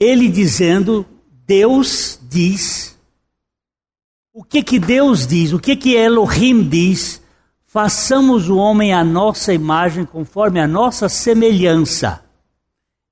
ele 0.00 0.28
dizendo, 0.28 1.06
Deus 1.46 2.18
diz, 2.28 2.98
o 4.32 4.42
que 4.42 4.64
que 4.64 4.80
Deus 4.80 5.28
diz? 5.28 5.52
O 5.52 5.60
que 5.60 5.76
que 5.76 5.94
Elohim 5.94 6.68
diz? 6.68 7.22
Façamos 7.66 8.48
o 8.48 8.56
homem 8.56 8.92
à 8.92 9.04
nossa 9.04 9.54
imagem, 9.54 10.04
conforme 10.04 10.58
a 10.58 10.66
nossa 10.66 11.08
semelhança. 11.08 12.20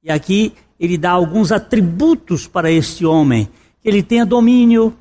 E 0.02 0.11
aqui 0.11 0.52
ele 0.80 0.99
dá 0.99 1.12
alguns 1.12 1.52
atributos 1.52 2.49
para 2.49 2.73
este 2.73 3.06
homem: 3.06 3.49
que 3.80 3.88
ele 3.88 4.02
tenha 4.02 4.26
domínio 4.26 4.99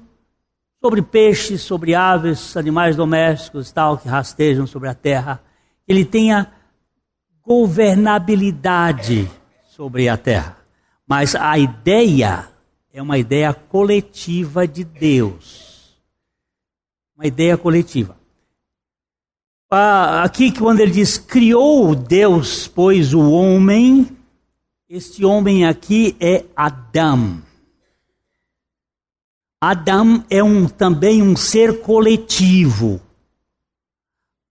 sobre 0.87 1.01
peixes, 1.01 1.61
sobre 1.61 1.93
aves, 1.93 2.55
animais 2.55 2.95
domésticos, 2.95 3.71
tal 3.71 3.97
que 3.97 4.07
rastejam 4.07 4.65
sobre 4.65 4.87
a 4.87 4.93
terra. 4.93 5.41
Ele 5.85 6.05
tenha 6.05 6.49
governabilidade 7.45 9.29
sobre 9.67 10.07
a 10.07 10.15
terra. 10.15 10.57
Mas 11.05 11.35
a 11.35 11.57
ideia 11.57 12.47
é 12.93 13.01
uma 13.01 13.17
ideia 13.17 13.53
coletiva 13.53 14.65
de 14.65 14.85
Deus 14.85 15.67
uma 17.17 17.25
ideia 17.25 17.57
coletiva. 17.57 18.15
Ah, 19.71 20.23
aqui, 20.23 20.51
quando 20.51 20.79
ele 20.79 20.91
diz 20.91 21.17
criou 21.17 21.95
Deus, 21.95 22.67
pois 22.67 23.13
o 23.13 23.31
homem, 23.31 24.07
este 24.87 25.25
homem 25.25 25.65
aqui 25.65 26.15
é 26.19 26.45
Adão. 26.55 27.41
Adão 29.59 30.23
é 30.29 30.43
um, 30.43 30.67
também 30.67 31.21
um 31.23 31.35
ser 31.35 31.81
coletivo. 31.81 33.01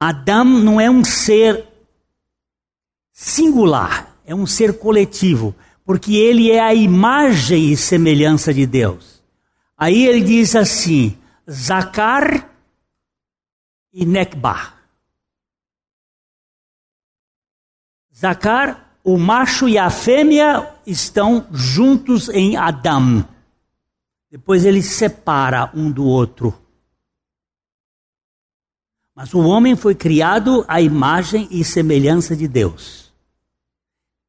Adão 0.00 0.44
não 0.44 0.80
é 0.80 0.90
um 0.90 1.04
ser 1.04 1.64
singular, 3.12 4.14
é 4.26 4.34
um 4.34 4.46
ser 4.46 4.78
coletivo, 4.78 5.54
porque 5.84 6.16
ele 6.16 6.50
é 6.50 6.60
a 6.60 6.74
imagem 6.74 7.70
e 7.70 7.76
semelhança 7.76 8.52
de 8.52 8.66
Deus. 8.66 9.22
Aí 9.78 10.06
ele 10.06 10.20
diz 10.22 10.56
assim: 10.56 11.16
Zacar 11.48 12.50
e 13.92 14.04
Nekbar. 14.04 14.74
Zacar, 18.14 18.90
o 19.04 19.16
macho 19.16 19.68
e 19.68 19.78
a 19.78 19.88
fêmea 19.88 20.74
estão 20.84 21.46
juntos 21.52 22.28
em 22.28 22.56
Adão. 22.56 23.35
Depois 24.30 24.64
ele 24.64 24.82
separa 24.82 25.70
um 25.74 25.90
do 25.90 26.04
outro. 26.04 26.54
Mas 29.14 29.32
o 29.32 29.40
homem 29.40 29.74
foi 29.74 29.94
criado 29.94 30.64
à 30.68 30.80
imagem 30.80 31.48
e 31.50 31.64
semelhança 31.64 32.36
de 32.36 32.46
Deus. 32.46 33.12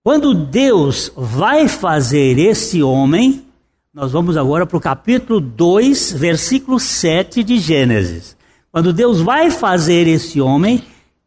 Quando 0.03 0.33
Deus 0.33 1.11
vai 1.15 1.67
fazer 1.67 2.39
esse 2.39 2.81
homem, 2.81 3.45
nós 3.93 4.13
vamos 4.13 4.37
agora 4.37 4.65
para 4.65 4.77
o 4.77 4.81
capítulo 4.81 5.41
2, 5.41 6.13
versículo 6.13 6.79
7 6.79 7.43
de 7.43 7.57
Gênesis. 7.57 8.37
Quando 8.71 8.93
Deus 8.93 9.19
vai 9.19 9.51
fazer 9.51 10.07
esse 10.07 10.39
homem, 10.39 10.83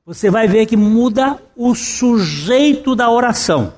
você 0.06 0.30
vai 0.30 0.48
ver 0.48 0.64
que 0.64 0.76
muda 0.76 1.38
o 1.54 1.74
sujeito 1.74 2.94
da 2.94 3.10
oração. 3.10 3.74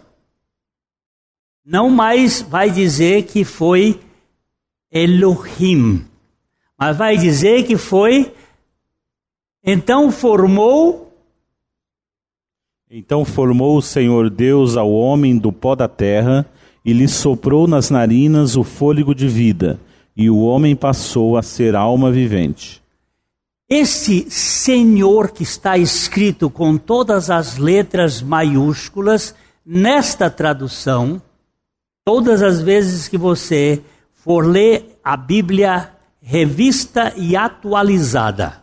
Não 1.64 1.90
mais 1.90 2.42
vai 2.42 2.70
dizer 2.70 3.24
que 3.24 3.44
foi 3.44 4.00
Elohim, 4.92 6.04
mas 6.78 6.96
vai 6.96 7.16
dizer 7.16 7.64
que 7.64 7.76
foi 7.76 8.32
então 9.64 10.10
formou. 10.10 11.12
Então 12.90 13.24
formou 13.24 13.78
o 13.78 13.82
Senhor 13.82 14.28
Deus 14.28 14.76
ao 14.76 14.92
homem 14.92 15.38
do 15.38 15.52
pó 15.52 15.74
da 15.74 15.88
terra 15.88 16.44
e 16.84 16.92
lhe 16.92 17.06
soprou 17.06 17.68
nas 17.68 17.88
narinas 17.88 18.56
o 18.56 18.64
fôlego 18.64 19.14
de 19.14 19.28
vida, 19.28 19.80
e 20.16 20.28
o 20.28 20.40
homem 20.40 20.74
passou 20.74 21.36
a 21.36 21.42
ser 21.42 21.76
alma 21.76 22.10
vivente. 22.10 22.82
Esse 23.70 24.28
Senhor 24.30 25.30
que 25.30 25.44
está 25.44 25.78
escrito 25.78 26.50
com 26.50 26.76
todas 26.76 27.30
as 27.30 27.56
letras 27.56 28.20
maiúsculas, 28.20 29.34
nesta 29.64 30.28
tradução, 30.28 31.22
todas 32.04 32.42
as 32.42 32.60
vezes 32.60 33.06
que 33.06 33.16
você 33.16 33.80
for 34.24 34.46
ler 34.46 34.98
a 35.02 35.16
Bíblia 35.16 35.92
revista 36.20 37.12
e 37.16 37.34
atualizada, 37.36 38.62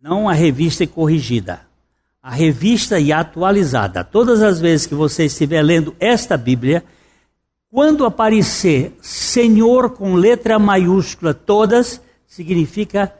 não 0.00 0.28
a 0.28 0.32
revista 0.32 0.84
e 0.84 0.86
corrigida. 0.86 1.66
A 2.22 2.30
revista 2.30 3.00
e 3.00 3.10
atualizada. 3.10 4.04
Todas 4.04 4.42
as 4.42 4.60
vezes 4.60 4.86
que 4.86 4.94
você 4.94 5.24
estiver 5.24 5.62
lendo 5.62 5.96
esta 5.98 6.36
Bíblia, 6.36 6.84
quando 7.70 8.04
aparecer 8.04 8.96
Senhor 9.00 9.90
com 9.90 10.14
letra 10.14 10.58
maiúscula 10.58 11.32
todas, 11.32 12.02
significa 12.26 13.14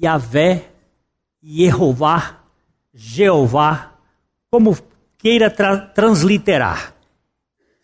Yahvé, 0.00 0.70
Jeová, 1.42 2.38
Jeová, 2.94 3.92
como 4.50 4.78
queira 5.18 5.50
tra 5.50 5.78
transliterar. 5.78 6.94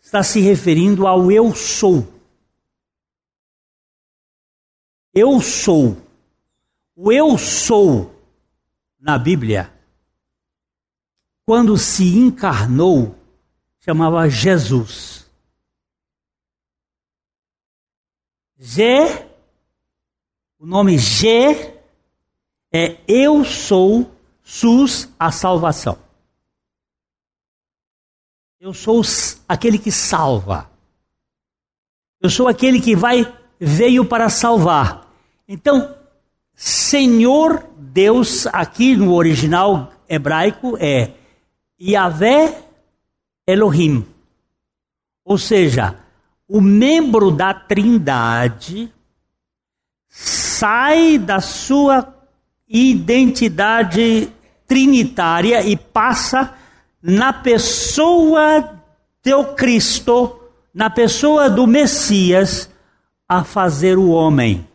Está 0.09 0.23
se 0.23 0.39
referindo 0.39 1.05
ao 1.05 1.31
eu 1.31 1.53
sou. 1.53 2.03
Eu 5.13 5.39
sou 5.39 5.95
o 6.95 7.11
eu 7.11 7.37
sou 7.37 8.11
na 8.99 9.19
Bíblia, 9.19 9.71
quando 11.45 11.77
se 11.77 12.17
encarnou, 12.17 13.15
chamava 13.81 14.27
Jesus. 14.27 15.29
G, 18.57 18.81
o 20.57 20.65
nome 20.65 20.97
G 20.97 21.77
é 22.73 22.99
Eu 23.07 23.45
sou 23.45 24.11
SUS 24.41 25.07
a 25.19 25.31
salvação. 25.31 26.08
Eu 28.59 28.73
sou 28.73 29.01
aquele 29.47 29.77
que 29.77 29.89
salva. 29.89 30.69
Eu 32.21 32.29
sou 32.29 32.49
aquele 32.49 32.81
que 32.81 32.93
vai 32.93 33.33
veio 33.57 34.03
para 34.03 34.29
salvar. 34.29 35.09
Então, 35.47 35.95
Senhor 36.53 37.65
Deus, 37.77 38.45
aqui 38.47 38.97
no 38.97 39.13
original 39.13 39.93
hebraico, 40.09 40.75
é 40.77 41.13
Yahvé 41.81 42.61
Elohim. 43.47 44.05
Ou 45.23 45.37
seja, 45.37 45.95
o 46.45 46.59
membro 46.59 47.31
da 47.31 47.53
trindade 47.53 48.91
sai 50.09 51.17
da 51.17 51.39
sua 51.39 52.13
identidade 52.67 54.29
trinitária 54.67 55.63
e 55.63 55.77
passa 55.77 56.58
na 57.01 57.31
pessoa 57.33 58.81
do 59.23 59.55
Cristo, 59.55 60.39
na 60.73 60.89
pessoa 60.89 61.49
do 61.49 61.65
Messias, 61.65 62.69
a 63.27 63.43
fazer 63.43 63.97
o 63.97 64.09
homem. 64.09 64.67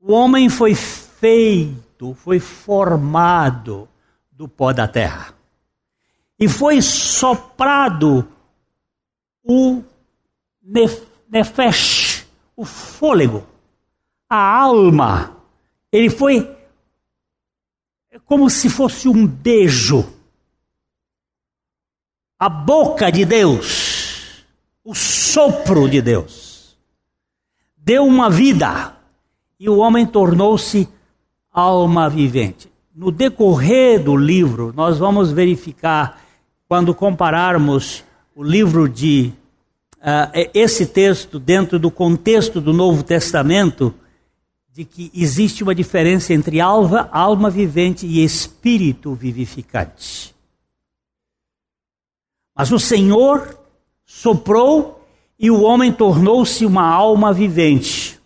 O 0.00 0.12
homem 0.12 0.48
foi 0.48 0.74
feito, 0.74 2.14
foi 2.14 2.38
formado 2.38 3.88
do 4.30 4.48
pó 4.48 4.72
da 4.72 4.86
terra. 4.86 5.34
E 6.38 6.48
foi 6.48 6.82
soprado 6.82 8.28
o 9.42 9.82
nefesh, 11.28 12.26
o 12.54 12.64
fôlego, 12.64 13.46
a 14.28 14.60
alma. 14.60 15.36
Ele 15.90 16.10
foi 16.10 16.55
como 18.24 18.48
se 18.48 18.68
fosse 18.68 19.08
um 19.08 19.26
beijo. 19.26 20.12
A 22.38 22.48
boca 22.48 23.10
de 23.10 23.24
Deus, 23.24 24.44
o 24.84 24.94
sopro 24.94 25.88
de 25.88 26.02
Deus, 26.02 26.76
deu 27.76 28.04
uma 28.04 28.28
vida 28.28 28.96
e 29.58 29.68
o 29.68 29.78
homem 29.78 30.06
tornou-se 30.06 30.88
alma 31.52 32.10
vivente. 32.10 32.70
No 32.94 33.10
decorrer 33.10 34.02
do 34.02 34.16
livro, 34.16 34.72
nós 34.76 34.98
vamos 34.98 35.32
verificar, 35.32 36.20
quando 36.68 36.94
compararmos 36.94 38.04
o 38.34 38.42
livro 38.42 38.88
de 38.88 39.32
uh, 39.96 40.50
esse 40.52 40.86
texto 40.86 41.38
dentro 41.38 41.78
do 41.78 41.90
contexto 41.90 42.60
do 42.60 42.72
Novo 42.72 43.02
Testamento, 43.02 43.94
de 44.76 44.84
que 44.84 45.10
existe 45.14 45.62
uma 45.62 45.74
diferença 45.74 46.34
entre 46.34 46.60
alma, 46.60 47.08
alma 47.10 47.48
vivente 47.48 48.06
e 48.06 48.22
espírito 48.22 49.14
vivificante. 49.14 50.36
Mas 52.54 52.70
o 52.70 52.78
Senhor 52.78 53.58
soprou 54.04 55.02
e 55.38 55.50
o 55.50 55.62
homem 55.62 55.90
tornou-se 55.90 56.66
uma 56.66 56.86
alma 56.86 57.32
vivente. 57.32 58.20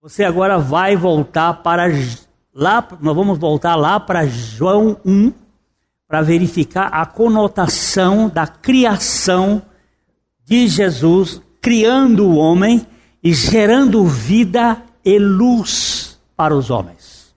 Você 0.00 0.24
agora 0.24 0.58
vai 0.58 0.96
voltar 0.96 1.62
para 1.62 1.88
lá, 2.54 2.88
nós 3.02 3.14
vamos 3.14 3.38
voltar 3.38 3.76
lá 3.76 4.00
para 4.00 4.26
João 4.26 4.98
1 5.04 5.30
para 6.06 6.22
verificar 6.22 6.86
a 6.86 7.04
conotação 7.04 8.30
da 8.30 8.46
criação 8.46 9.60
de 10.42 10.66
Jesus 10.66 11.42
criando 11.60 12.26
o 12.26 12.36
homem 12.36 12.86
e 13.22 13.32
gerando 13.32 14.04
vida 14.04 14.82
e 15.04 15.18
luz 15.18 16.18
para 16.36 16.54
os 16.54 16.70
homens. 16.70 17.34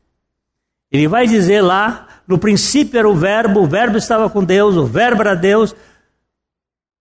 Ele 0.91 1.07
vai 1.07 1.25
dizer 1.25 1.61
lá, 1.61 2.07
no 2.27 2.37
princípio 2.37 2.99
era 2.99 3.09
o 3.09 3.15
verbo, 3.15 3.61
o 3.61 3.67
verbo 3.67 3.97
estava 3.97 4.29
com 4.29 4.43
Deus, 4.43 4.75
o 4.75 4.85
verbo 4.85 5.21
era 5.21 5.35
Deus. 5.35 5.75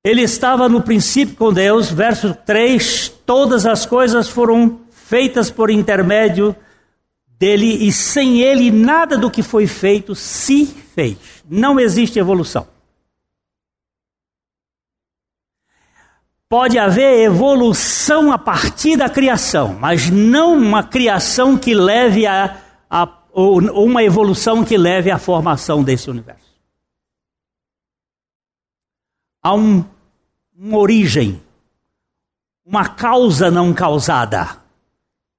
Ele 0.02 0.22
estava 0.22 0.68
no 0.68 0.80
princípio 0.80 1.36
com 1.36 1.52
Deus, 1.52 1.90
verso 1.90 2.34
3, 2.46 3.08
todas 3.26 3.66
as 3.66 3.84
coisas 3.84 4.28
foram 4.28 4.80
feitas 4.90 5.50
por 5.50 5.70
intermédio 5.70 6.54
dele, 7.38 7.86
e 7.86 7.92
sem 7.92 8.40
ele 8.40 8.70
nada 8.70 9.18
do 9.18 9.30
que 9.30 9.42
foi 9.42 9.66
feito 9.66 10.14
se 10.14 10.66
fez. 10.66 11.16
Não 11.48 11.80
existe 11.80 12.18
evolução. 12.18 12.66
Pode 16.50 16.76
haver 16.80 17.20
evolução 17.20 18.32
a 18.32 18.36
partir 18.36 18.96
da 18.96 19.08
criação, 19.08 19.74
mas 19.74 20.10
não 20.10 20.58
uma 20.58 20.82
criação 20.82 21.56
que 21.56 21.72
leve 21.72 22.26
a, 22.26 22.60
a 22.90 23.06
ou 23.32 23.60
uma 23.86 24.02
evolução 24.02 24.64
que 24.64 24.76
leve 24.76 25.12
à 25.12 25.16
formação 25.16 25.84
desse 25.84 26.10
universo. 26.10 26.50
Há 29.40 29.54
um, 29.54 29.84
uma 30.58 30.76
origem, 30.76 31.40
uma 32.66 32.88
causa 32.88 33.48
não 33.48 33.72
causada, 33.72 34.56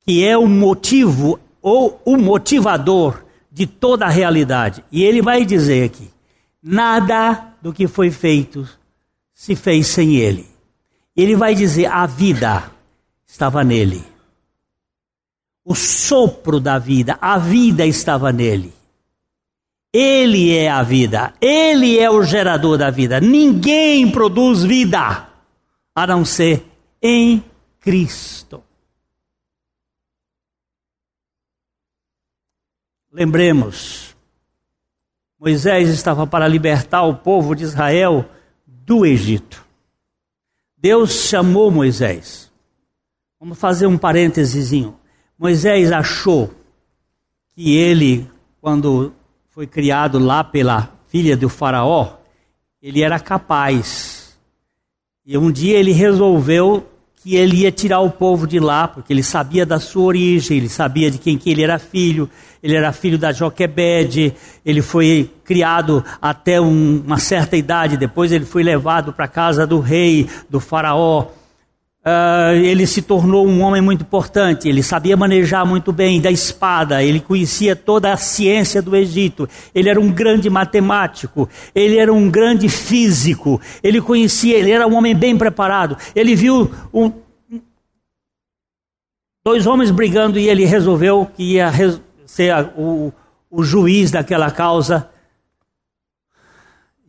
que 0.05 0.25
é 0.25 0.37
o 0.37 0.47
motivo 0.47 1.37
ou 1.61 2.01
o 2.05 2.15
motivador 2.15 3.25
de 3.51 3.67
toda 3.67 4.05
a 4.05 4.09
realidade. 4.09 4.81
E 4.89 5.03
ele 5.03 5.21
vai 5.21 5.43
dizer 5.43 5.83
aqui: 5.83 6.09
nada 6.63 7.53
do 7.61 7.73
que 7.73 7.85
foi 7.85 8.09
feito 8.09 8.65
se 9.33 9.57
fez 9.57 9.87
sem 9.87 10.15
ele. 10.15 10.50
Ele 11.15 11.35
vai 11.35 11.55
dizer: 11.55 11.87
a 11.87 12.05
vida 12.05 12.71
estava 13.25 13.63
nele. 13.63 14.03
O 15.63 15.75
sopro 15.75 16.59
da 16.59 16.79
vida, 16.79 17.17
a 17.21 17.37
vida 17.37 17.85
estava 17.85 18.31
nele. 18.31 18.73
Ele 19.93 20.55
é 20.55 20.69
a 20.69 20.81
vida, 20.83 21.33
ele 21.41 21.99
é 21.99 22.09
o 22.09 22.23
gerador 22.23 22.77
da 22.77 22.89
vida. 22.89 23.19
Ninguém 23.19 24.09
produz 24.09 24.63
vida 24.63 25.27
a 25.93 26.07
não 26.07 26.23
ser 26.23 26.65
em 27.01 27.43
Cristo. 27.79 28.63
Lembremos, 33.11 34.15
Moisés 35.37 35.89
estava 35.89 36.25
para 36.25 36.47
libertar 36.47 37.03
o 37.03 37.15
povo 37.15 37.53
de 37.53 37.63
Israel 37.63 38.29
do 38.65 39.05
Egito. 39.05 39.65
Deus 40.81 41.11
chamou 41.11 41.69
Moisés. 41.69 42.51
Vamos 43.39 43.59
fazer 43.59 43.85
um 43.85 43.99
parênteses. 43.99 44.71
Moisés 45.37 45.91
achou 45.91 46.51
que 47.53 47.77
ele, 47.77 48.27
quando 48.59 49.13
foi 49.51 49.67
criado 49.67 50.17
lá 50.17 50.43
pela 50.43 50.91
filha 51.05 51.37
do 51.37 51.47
Faraó, 51.49 52.17
ele 52.81 53.03
era 53.03 53.19
capaz. 53.19 54.35
E 55.23 55.37
um 55.37 55.51
dia 55.51 55.77
ele 55.77 55.91
resolveu 55.91 56.89
que 57.23 57.35
ele 57.35 57.57
ia 57.57 57.71
tirar 57.71 57.99
o 57.99 58.09
povo 58.09 58.47
de 58.47 58.59
lá, 58.59 58.87
porque 58.87 59.13
ele 59.13 59.21
sabia 59.21 59.63
da 59.65 59.79
sua 59.79 60.03
origem, 60.03 60.57
ele 60.57 60.69
sabia 60.69 61.11
de 61.11 61.19
quem 61.19 61.37
que 61.37 61.51
ele 61.51 61.61
era 61.61 61.77
filho, 61.77 62.27
ele 62.63 62.75
era 62.75 62.91
filho 62.91 63.17
da 63.17 63.31
Joquebede, 63.31 64.33
ele 64.65 64.81
foi 64.81 65.29
criado 65.43 66.03
até 66.19 66.59
um, 66.59 67.03
uma 67.05 67.19
certa 67.19 67.55
idade, 67.55 67.95
depois 67.95 68.31
ele 68.31 68.45
foi 68.45 68.63
levado 68.63 69.13
para 69.13 69.25
a 69.25 69.27
casa 69.27 69.67
do 69.67 69.79
rei, 69.79 70.27
do 70.49 70.59
faraó. 70.59 71.27
Uh, 72.03 72.55
ele 72.55 72.87
se 72.87 73.03
tornou 73.03 73.47
um 73.47 73.61
homem 73.61 73.79
muito 73.79 74.01
importante, 74.01 74.67
ele 74.67 74.81
sabia 74.81 75.15
manejar 75.15 75.63
muito 75.67 75.91
bem 75.91 76.19
da 76.19 76.31
espada, 76.31 77.03
ele 77.03 77.19
conhecia 77.19 77.75
toda 77.75 78.11
a 78.11 78.17
ciência 78.17 78.81
do 78.81 78.95
Egito, 78.95 79.47
ele 79.73 79.87
era 79.87 80.01
um 80.01 80.11
grande 80.11 80.49
matemático, 80.49 81.47
ele 81.75 81.99
era 81.99 82.11
um 82.11 82.27
grande 82.27 82.67
físico, 82.67 83.61
ele 83.83 84.01
conhecia, 84.01 84.57
ele 84.57 84.71
era 84.71 84.87
um 84.87 84.95
homem 84.95 85.15
bem 85.15 85.37
preparado. 85.37 85.95
Ele 86.15 86.35
viu 86.35 86.71
um, 86.91 87.11
dois 89.45 89.67
homens 89.67 89.91
brigando 89.91 90.39
e 90.39 90.49
ele 90.49 90.65
resolveu 90.65 91.29
que 91.35 91.53
ia 91.53 91.71
ser 92.25 92.49
a, 92.49 92.63
o, 92.75 93.13
o 93.47 93.63
juiz 93.63 94.09
daquela 94.09 94.49
causa. 94.49 95.07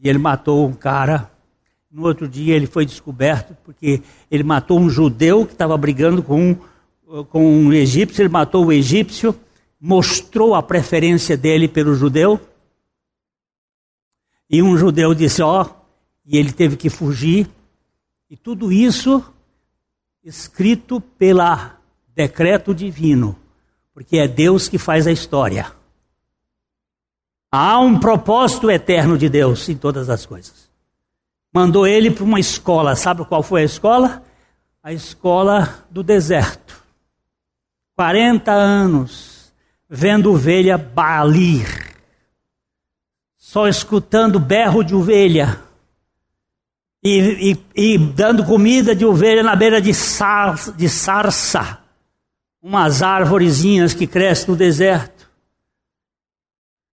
E 0.03 0.07
ele 0.07 0.19
matou 0.19 0.69
um 0.69 0.75
cara 0.75 1.32
no 1.93 2.07
outro 2.07 2.27
dia 2.27 2.57
ele 2.57 2.67
foi 2.67 2.87
descoberto 2.87 3.55
porque 3.63 4.03
ele 4.31 4.43
matou 4.43 4.81
um 4.81 4.89
judeu 4.89 5.45
que 5.45 5.53
estava 5.53 5.77
brigando 5.77 6.23
com 6.23 6.57
um, 7.07 7.25
com 7.25 7.45
um 7.45 7.73
egípcio, 7.73 8.23
ele 8.23 8.31
matou 8.31 8.65
o 8.65 8.73
egípcio, 8.73 9.39
mostrou 9.79 10.55
a 10.55 10.63
preferência 10.63 11.37
dele 11.37 11.69
pelo 11.69 11.95
judeu. 11.95 12.41
E 14.49 14.63
um 14.63 14.77
judeu 14.77 15.13
disse: 15.13 15.43
Ó, 15.43 15.63
oh, 15.63 15.71
e 16.25 16.39
ele 16.39 16.53
teve 16.53 16.77
que 16.77 16.89
fugir. 16.89 17.47
E 18.31 18.37
tudo 18.37 18.73
isso 18.73 19.23
escrito 20.25 20.99
pela 20.99 21.79
decreto 22.15 22.75
divino, 22.75 23.37
porque 23.93 24.17
é 24.17 24.27
Deus 24.27 24.69
que 24.69 24.79
faz 24.79 25.07
a 25.07 25.13
história. 25.13 25.71
Há 27.51 27.79
um 27.79 28.01
propósito 28.01 28.71
eterno 28.71 29.19
de 29.19 29.29
Deus 29.29 29.69
em 29.69 29.77
todas 29.77 30.09
as 30.09 30.25
coisas 30.25 30.72
mandou 31.53 31.87
ele 31.87 32.11
para 32.11 32.25
uma 32.25 32.41
escola. 32.41 32.97
Sabe 32.97 33.25
qual 33.25 33.43
foi 33.43 33.63
a 33.63 33.65
escola? 33.65 34.23
A 34.83 34.93
escola 34.93 35.85
do 35.91 36.03
deserto. 36.03 36.83
40 37.97 38.51
anos 38.51 39.53
vendo 39.95 40.33
ovelha 40.33 40.79
balir, 40.79 41.95
só 43.37 43.69
escutando 43.69 44.41
berro 44.41 44.83
de 44.83 44.95
ovelha. 44.95 45.61
E, 47.05 47.53
e, 47.77 47.95
e, 47.95 47.99
dando 47.99 48.45
comida 48.45 48.95
de 48.95 49.05
ovelha 49.05 49.43
na 49.43 49.55
beira 49.55 49.83
de, 49.83 49.93
sar, 49.93 50.57
de 50.73 50.89
sarça, 50.89 51.79
umas 52.63 53.03
árvorezinhas 53.03 53.93
que 53.93 54.07
crescem 54.07 54.49
no 54.49 54.57
deserto, 54.57 55.29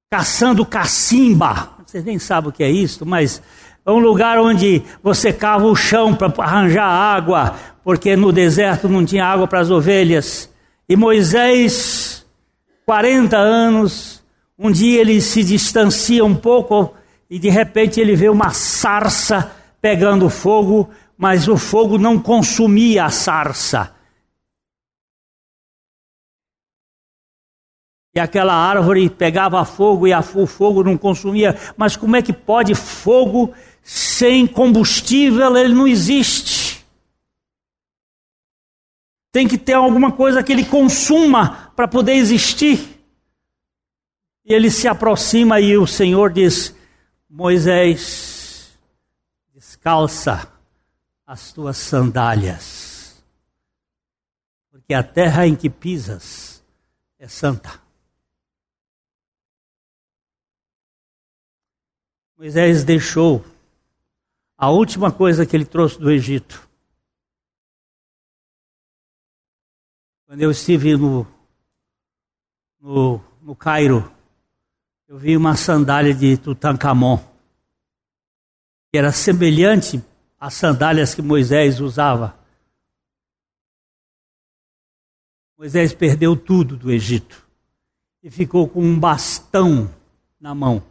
caçando 0.10 0.66
cacimba, 0.66 1.70
vocês 1.86 2.04
nem 2.04 2.20
sabem 2.20 2.50
o 2.50 2.54
que 2.54 2.64
é 2.64 2.70
isso, 2.70 3.06
mas 3.06 3.42
é 3.90 3.92
um 3.92 3.98
lugar 3.98 4.38
onde 4.38 4.84
você 5.02 5.34
cava 5.34 5.66
o 5.66 5.76
chão 5.76 6.14
para 6.14 6.32
arranjar 6.44 6.86
água, 6.86 7.56
porque 7.84 8.16
no 8.16 8.32
deserto 8.32 8.88
não 8.88 9.04
tinha 9.04 9.26
água 9.26 9.48
para 9.48 9.62
as 9.62 9.72
ovelhas. 9.72 10.48
E 10.88 10.96
Moisés, 10.96 12.24
40 12.86 13.36
anos, 13.36 14.24
um 14.58 14.72
dia 14.72 15.02
ele 15.02 15.20
se 15.20 15.44
distancia 15.44 16.24
um 16.24 16.36
pouco 16.36 16.94
e 17.28 17.40
de 17.40 17.50
repente 17.50 18.00
ele 18.00 18.16
vê 18.16 18.30
uma 18.30 18.52
sarça 18.52 19.52
pegando 19.82 20.30
fogo, 20.30 20.90
mas 21.18 21.48
o 21.48 21.58
fogo 21.58 21.98
não 21.98 22.20
consumia 22.20 23.06
a 23.06 23.10
sarça. 23.10 23.92
E 28.14 28.20
aquela 28.20 28.54
árvore 28.54 29.10
pegava 29.10 29.64
fogo 29.64 30.08
e 30.08 30.14
o 30.14 30.46
fogo 30.46 30.84
não 30.84 30.98
consumia. 30.98 31.56
Mas 31.78 31.96
como 31.96 32.16
é 32.16 32.22
que 32.22 32.34
pode 32.34 32.74
fogo 32.76 33.54
sem 33.84 34.46
combustível 34.46 35.56
ele 35.58 35.74
não 35.74 35.88
existe. 35.88 36.86
Tem 39.32 39.48
que 39.48 39.58
ter 39.58 39.74
alguma 39.74 40.12
coisa 40.12 40.44
que 40.44 40.52
ele 40.52 40.66
consuma 40.66 41.72
para 41.76 41.88
poder 41.88 42.14
existir. 42.14 43.00
E 44.44 44.54
ele 44.54 44.72
se 44.72 44.88
aproxima 44.88 45.60
e 45.60 45.78
o 45.78 45.86
Senhor 45.86 46.34
diz: 46.34 46.76
Moisés, 47.30 48.78
descalça 49.54 50.52
as 51.26 51.54
tuas 51.54 51.78
sandálias, 51.78 53.24
porque 54.72 54.96
a 54.96 55.04
terra 55.04 55.46
em 55.46 55.56
que 55.56 55.70
pisas 55.70 56.64
é 57.20 57.28
santa. 57.28 57.80
Moisés 62.36 62.84
deixou 62.84 63.46
a 64.60 64.70
última 64.70 65.10
coisa 65.10 65.46
que 65.46 65.56
ele 65.56 65.64
trouxe 65.64 65.98
do 65.98 66.12
Egito. 66.12 66.68
Quando 70.26 70.42
eu 70.42 70.52
estive 70.52 70.98
no, 70.98 71.26
no, 72.78 73.22
no 73.42 73.56
Cairo, 73.56 74.12
eu 75.08 75.18
vi 75.18 75.38
uma 75.38 75.56
sandália 75.56 76.14
de 76.14 76.36
Tutankhamon, 76.36 77.20
que 78.92 78.98
era 78.98 79.14
semelhante 79.14 80.04
às 80.38 80.56
sandálias 80.56 81.16
que 81.16 81.22
Moisés 81.22 81.80
usava. 81.80 82.38
Moisés 85.58 85.94
perdeu 85.94 86.36
tudo 86.36 86.76
do 86.76 86.92
Egito 86.92 87.48
e 88.22 88.30
ficou 88.30 88.68
com 88.68 88.84
um 88.84 89.00
bastão 89.00 89.90
na 90.38 90.54
mão. 90.54 90.84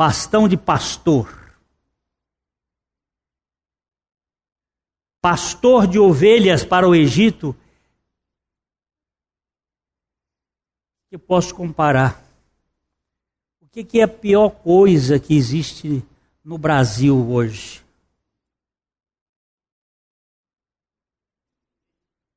Bastão 0.00 0.48
de 0.48 0.56
pastor. 0.56 1.28
Pastor 5.20 5.86
de 5.86 5.98
ovelhas 5.98 6.64
para 6.64 6.88
o 6.88 6.94
Egito. 6.94 7.54
que 11.10 11.18
posso 11.18 11.54
comparar? 11.54 12.24
O 13.60 13.66
que 13.66 14.00
é 14.00 14.04
a 14.04 14.08
pior 14.08 14.48
coisa 14.48 15.20
que 15.20 15.36
existe 15.36 16.02
no 16.42 16.56
Brasil 16.56 17.30
hoje? 17.30 17.84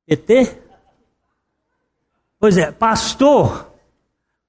PT? 0.04 0.62
Pois 2.38 2.58
é, 2.58 2.70
pastor 2.70 3.73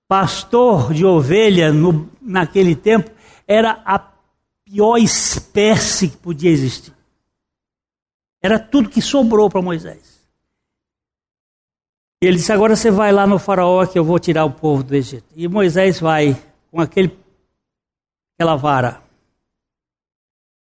pastor 0.08 0.94
de 0.94 1.06
ovelha 1.06 1.72
no, 1.72 2.10
naquele 2.22 2.76
tempo 2.76 3.12
era 3.48 3.82
a 3.86 4.00
pior 4.64 4.98
espécie 4.98 6.10
que 6.10 6.18
podia 6.18 6.50
existir. 6.50 6.94
Era 8.42 8.60
tudo 8.60 8.90
que 8.90 9.02
sobrou 9.02 9.50
para 9.50 9.62
Moisés. 9.62 10.16
Ele 12.22 12.38
disse: 12.38 12.52
Agora 12.52 12.76
você 12.76 12.90
vai 12.90 13.12
lá 13.12 13.28
no 13.28 13.40
Faraó 13.40 13.86
que 13.86 13.98
eu 13.98 14.04
vou 14.04 14.20
tirar 14.20 14.46
o 14.46 14.52
povo 14.52 14.84
do 14.84 14.96
Egito. 14.96 15.28
E 15.36 15.48
Moisés 15.48 16.00
vai 16.00 16.36
com 16.72 16.82
aquele, 16.82 17.18
aquela 18.34 18.56
vara. 18.56 19.02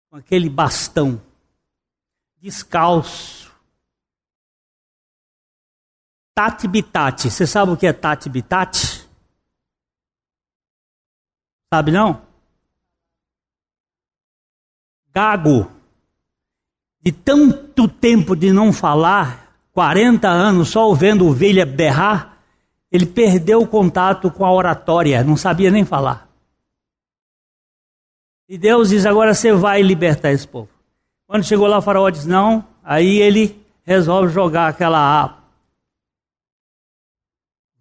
com 0.09 0.17
aquele 0.17 0.49
bastão, 0.49 1.21
descalço. 2.37 3.53
Tati 6.33 6.67
bitate. 6.67 7.29
Você 7.31 7.47
sabe 7.47 7.71
o 7.71 7.77
que 7.77 7.87
é 7.87 7.93
tati 7.93 8.29
bitate? 8.29 9.04
Sabe 11.75 11.91
não? 11.91 12.21
Gago. 15.13 15.69
De 17.01 17.11
tanto 17.11 17.89
tempo 17.89 18.33
de 18.33 18.53
não 18.53 18.71
falar, 18.71 19.57
40 19.73 20.25
anos 20.25 20.69
só 20.69 20.87
ouvindo 20.87 21.27
ovelha 21.27 21.65
berrar, 21.65 22.37
ele 22.89 23.05
perdeu 23.05 23.61
o 23.61 23.67
contato 23.67 24.31
com 24.31 24.45
a 24.45 24.53
oratória, 24.53 25.21
não 25.21 25.35
sabia 25.35 25.69
nem 25.69 25.83
falar. 25.83 26.29
E 28.47 28.57
Deus 28.57 28.87
diz: 28.87 29.05
agora 29.05 29.33
você 29.33 29.51
vai 29.51 29.81
libertar 29.81 30.31
esse 30.31 30.47
povo. 30.47 30.69
Quando 31.27 31.43
chegou 31.43 31.67
lá, 31.67 31.79
o 31.79 31.81
faraó 31.81 32.09
diz: 32.09 32.25
não. 32.25 32.65
Aí 32.81 33.17
ele 33.19 33.61
resolve 33.83 34.31
jogar 34.31 34.69
aquela 34.69 35.43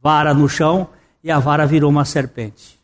vara 0.01 0.35
no 0.35 0.49
chão 0.49 0.91
e 1.23 1.31
a 1.31 1.39
vara 1.39 1.65
virou 1.65 1.91
uma 1.91 2.05
serpente. 2.05 2.83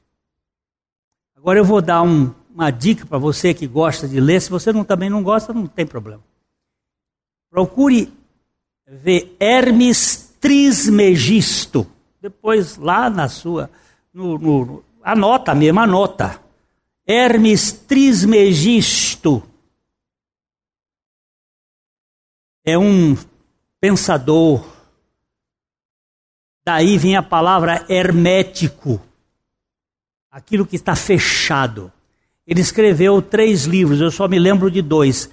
Agora 1.40 1.59
eu 1.59 1.64
vou 1.64 1.81
dar 1.81 2.03
um, 2.03 2.35
uma 2.55 2.70
dica 2.70 3.07
para 3.07 3.16
você 3.16 3.55
que 3.55 3.66
gosta 3.66 4.07
de 4.07 4.20
ler. 4.20 4.42
Se 4.42 4.50
você 4.50 4.74
não, 4.74 4.85
também 4.85 5.09
não 5.09 5.22
gosta, 5.22 5.55
não 5.55 5.66
tem 5.66 5.87
problema. 5.87 6.22
Procure 7.48 8.12
ver 8.87 9.35
Hermes 9.40 10.35
Trismegisto. 10.38 11.87
Depois, 12.20 12.76
lá 12.76 13.09
na 13.09 13.26
sua. 13.26 13.70
No, 14.12 14.37
no, 14.37 14.85
anota 15.03 15.55
mesmo, 15.55 15.81
anota. 15.81 16.38
Hermes 17.07 17.72
Trismegisto 17.72 19.42
é 22.62 22.76
um 22.76 23.16
pensador. 23.81 24.62
Daí 26.62 26.98
vem 26.98 27.16
a 27.16 27.22
palavra 27.22 27.87
hermético, 27.88 29.00
aquilo 30.31 30.66
que 30.66 30.77
está 30.77 30.95
fechado. 30.95 31.90
Ele 32.47 32.61
escreveu 32.61 33.21
três 33.21 33.64
livros, 33.64 34.01
eu 34.01 34.11
só 34.11 34.29
me 34.29 34.38
lembro 34.38 34.71
de 34.71 34.83
dois: 34.83 35.31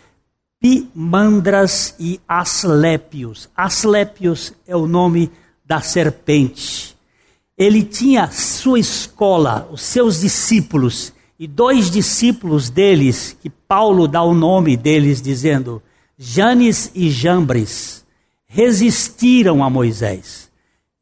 Pimandras 0.60 1.96
e 2.00 2.20
Asclépios. 2.28 3.50
Asclépios 3.56 4.54
é 4.66 4.76
o 4.76 4.88
nome 4.88 5.32
da 5.66 5.82
serpente. 5.82 6.96
Ele 7.58 7.84
tinha 7.84 8.30
sua 8.32 8.80
escola, 8.80 9.68
os 9.72 9.82
seus 9.82 10.22
discípulos, 10.22 11.14
e 11.40 11.48
dois 11.48 11.90
discípulos 11.90 12.70
deles, 12.70 13.36
que 13.42 13.50
Paulo 13.50 14.08
dá 14.08 14.22
o 14.24 14.34
nome 14.34 14.78
deles, 14.78 15.22
dizendo: 15.22 15.82
Janes 16.18 16.92
e 16.96 17.10
Jambres, 17.10 18.06
resistiram 18.48 19.64
a 19.64 19.70
Moisés. 19.70 20.47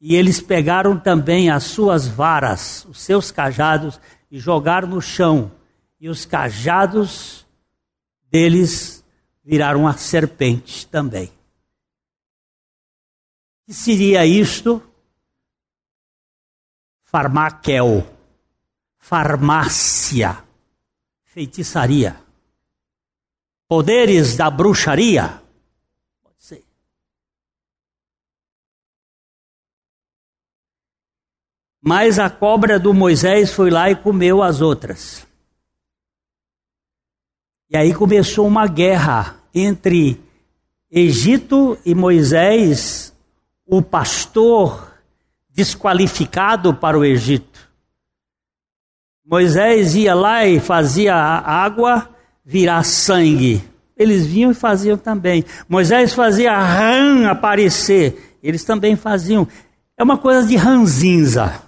E 0.08 0.16
eles 0.16 0.40
pegaram 0.40 1.00
também 1.00 1.50
as 1.50 1.64
suas 1.64 2.08
varas, 2.08 2.86
os 2.86 3.02
seus 3.02 3.32
cajados, 3.32 4.00
e 4.30 4.38
jogaram 4.38 4.88
no 4.88 5.02
chão. 5.02 5.52
E 6.00 6.08
os 6.08 6.26
cajados 6.28 7.44
deles 8.30 9.04
viraram 9.44 9.88
a 9.88 9.94
serpente 9.94 10.86
também. 10.86 11.32
Que 13.66 13.74
seria 13.74 14.24
isto? 14.28 14.80
Farmaquel 17.06 18.08
farmácia, 19.06 20.44
feitiçaria, 21.26 22.20
poderes 23.68 24.36
da 24.36 24.50
bruxaria. 24.50 25.44
Pode 26.24 26.42
ser. 26.42 26.64
Mas 31.88 32.18
a 32.18 32.32
cobra 32.32 32.80
do 32.80 32.96
Moisés 32.96 33.54
foi 33.54 33.70
lá 33.70 33.92
e 33.92 33.96
comeu 33.96 34.42
as 34.42 34.60
outras. 34.60 35.24
E 37.70 37.78
aí 37.78 37.94
começou 37.94 38.48
uma 38.48 38.66
guerra 38.66 39.36
entre 39.54 40.20
Egito 40.90 41.78
e 41.86 41.94
Moisés, 41.94 43.14
o 43.68 43.84
pastor 43.84 44.94
desqualificado 45.52 46.74
para 46.74 46.98
o 46.98 47.06
Egito. 47.06 47.70
Moisés 49.24 49.94
ia 49.94 50.16
lá 50.16 50.44
e 50.44 50.60
fazia 50.60 51.14
a 51.14 51.64
água 51.66 52.10
virar 52.44 52.82
sangue. 52.82 53.64
Eles 53.96 54.26
vinham 54.26 54.50
e 54.50 54.56
faziam 54.56 54.98
também. 54.98 55.46
Moisés 55.70 56.16
fazia 56.16 56.58
rã 56.58 57.30
aparecer. 57.30 58.38
Eles 58.42 58.64
também 58.64 58.96
faziam. 58.96 59.48
É 59.96 60.04
uma 60.04 60.18
coisa 60.18 60.48
de 60.48 60.56
ranzinza. 60.56 61.65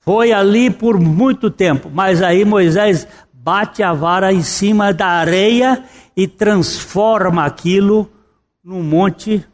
Foi 0.00 0.32
ali 0.32 0.70
por 0.70 0.98
muito 0.98 1.50
tempo. 1.50 1.90
Mas 1.90 2.22
aí 2.22 2.44
Moisés 2.44 3.06
bate 3.32 3.82
a 3.82 3.92
vara 3.92 4.32
em 4.32 4.42
cima 4.42 4.92
da 4.92 5.06
areia 5.06 5.84
e 6.16 6.26
transforma 6.26 7.44
aquilo 7.44 8.10
num 8.62 8.82
monte. 8.82 9.46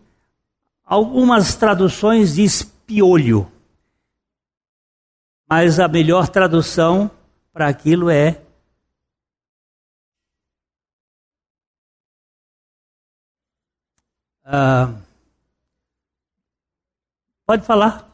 Algumas 0.85 1.55
traduções 1.55 2.35
diz 2.35 2.63
piolho. 2.63 3.51
Mas 5.49 5.79
a 5.79 5.87
melhor 5.87 6.29
tradução 6.29 7.11
para 7.53 7.69
aquilo 7.69 8.11
é 8.11 8.41
uh, 14.47 15.03
pode 17.47 17.65
falar. 17.65 18.14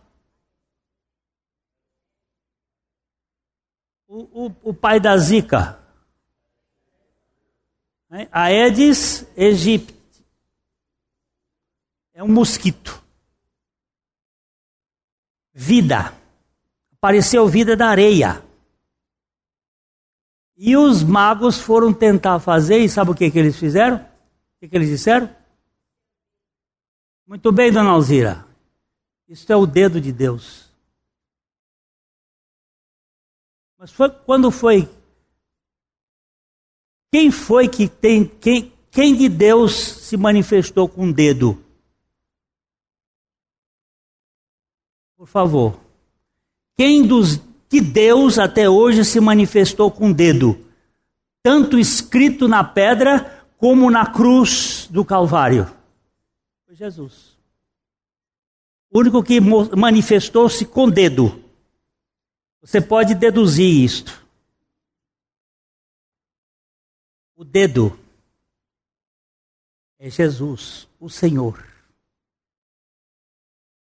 O, 4.32 4.52
o, 4.62 4.74
pai 4.74 5.00
da 5.00 5.16
Zika, 5.16 5.78
né? 8.08 8.28
Aedes 8.32 9.26
aegypti, 9.36 9.94
é 12.12 12.22
um 12.22 12.28
mosquito. 12.28 13.02
Vida 15.54 16.12
apareceu 16.92 17.48
vida 17.48 17.74
da 17.74 17.88
areia. 17.88 18.42
E 20.56 20.76
os 20.76 21.02
magos 21.02 21.58
foram 21.58 21.94
tentar 21.94 22.38
fazer, 22.38 22.78
e 22.78 22.88
sabe 22.88 23.12
o 23.12 23.14
que, 23.14 23.30
que 23.30 23.38
eles 23.38 23.56
fizeram? 23.56 23.96
O 23.96 24.60
que, 24.60 24.68
que 24.68 24.76
eles 24.76 24.90
disseram? 24.90 25.34
Muito 27.26 27.50
bem, 27.50 27.72
dona 27.72 27.90
Alzira. 27.90 28.44
Isso 29.26 29.50
é 29.50 29.56
o 29.56 29.64
dedo 29.64 29.98
de 30.00 30.12
Deus. 30.12 30.69
Mas 33.80 33.90
foi, 33.90 34.10
quando 34.10 34.50
foi? 34.50 34.86
Quem 37.10 37.30
foi 37.30 37.66
que 37.66 37.88
tem. 37.88 38.26
Quem, 38.26 38.70
quem 38.90 39.16
de 39.16 39.26
Deus 39.26 39.72
se 39.72 40.18
manifestou 40.18 40.86
com 40.86 41.06
um 41.06 41.12
dedo? 41.12 41.58
Por 45.16 45.26
favor. 45.26 45.80
Quem 46.76 47.06
dos 47.06 47.40
que 47.70 47.80
Deus 47.80 48.38
até 48.38 48.68
hoje 48.68 49.02
se 49.02 49.18
manifestou 49.18 49.90
com 49.90 50.10
o 50.10 50.14
dedo, 50.14 50.58
tanto 51.42 51.78
escrito 51.78 52.46
na 52.46 52.62
pedra 52.62 53.46
como 53.56 53.90
na 53.90 54.04
cruz 54.04 54.88
do 54.90 55.06
Calvário? 55.06 55.64
Foi 56.66 56.74
Jesus. 56.74 57.34
O 58.90 58.98
único 58.98 59.22
que 59.22 59.40
manifestou-se 59.40 60.66
com 60.66 60.90
dedo. 60.90 61.49
Você 62.60 62.80
pode 62.80 63.14
deduzir 63.14 63.84
isto. 63.84 64.26
O 67.34 67.44
dedo 67.44 67.98
é 69.98 70.10
Jesus, 70.10 70.86
o 70.98 71.08
Senhor. 71.08 71.66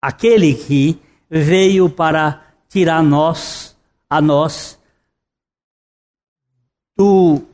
Aquele 0.00 0.54
que 0.54 1.00
veio 1.28 1.90
para 1.90 2.54
tirar 2.68 3.02
nós, 3.02 3.76
a 4.08 4.20
nós, 4.20 4.78
do, 6.96 7.44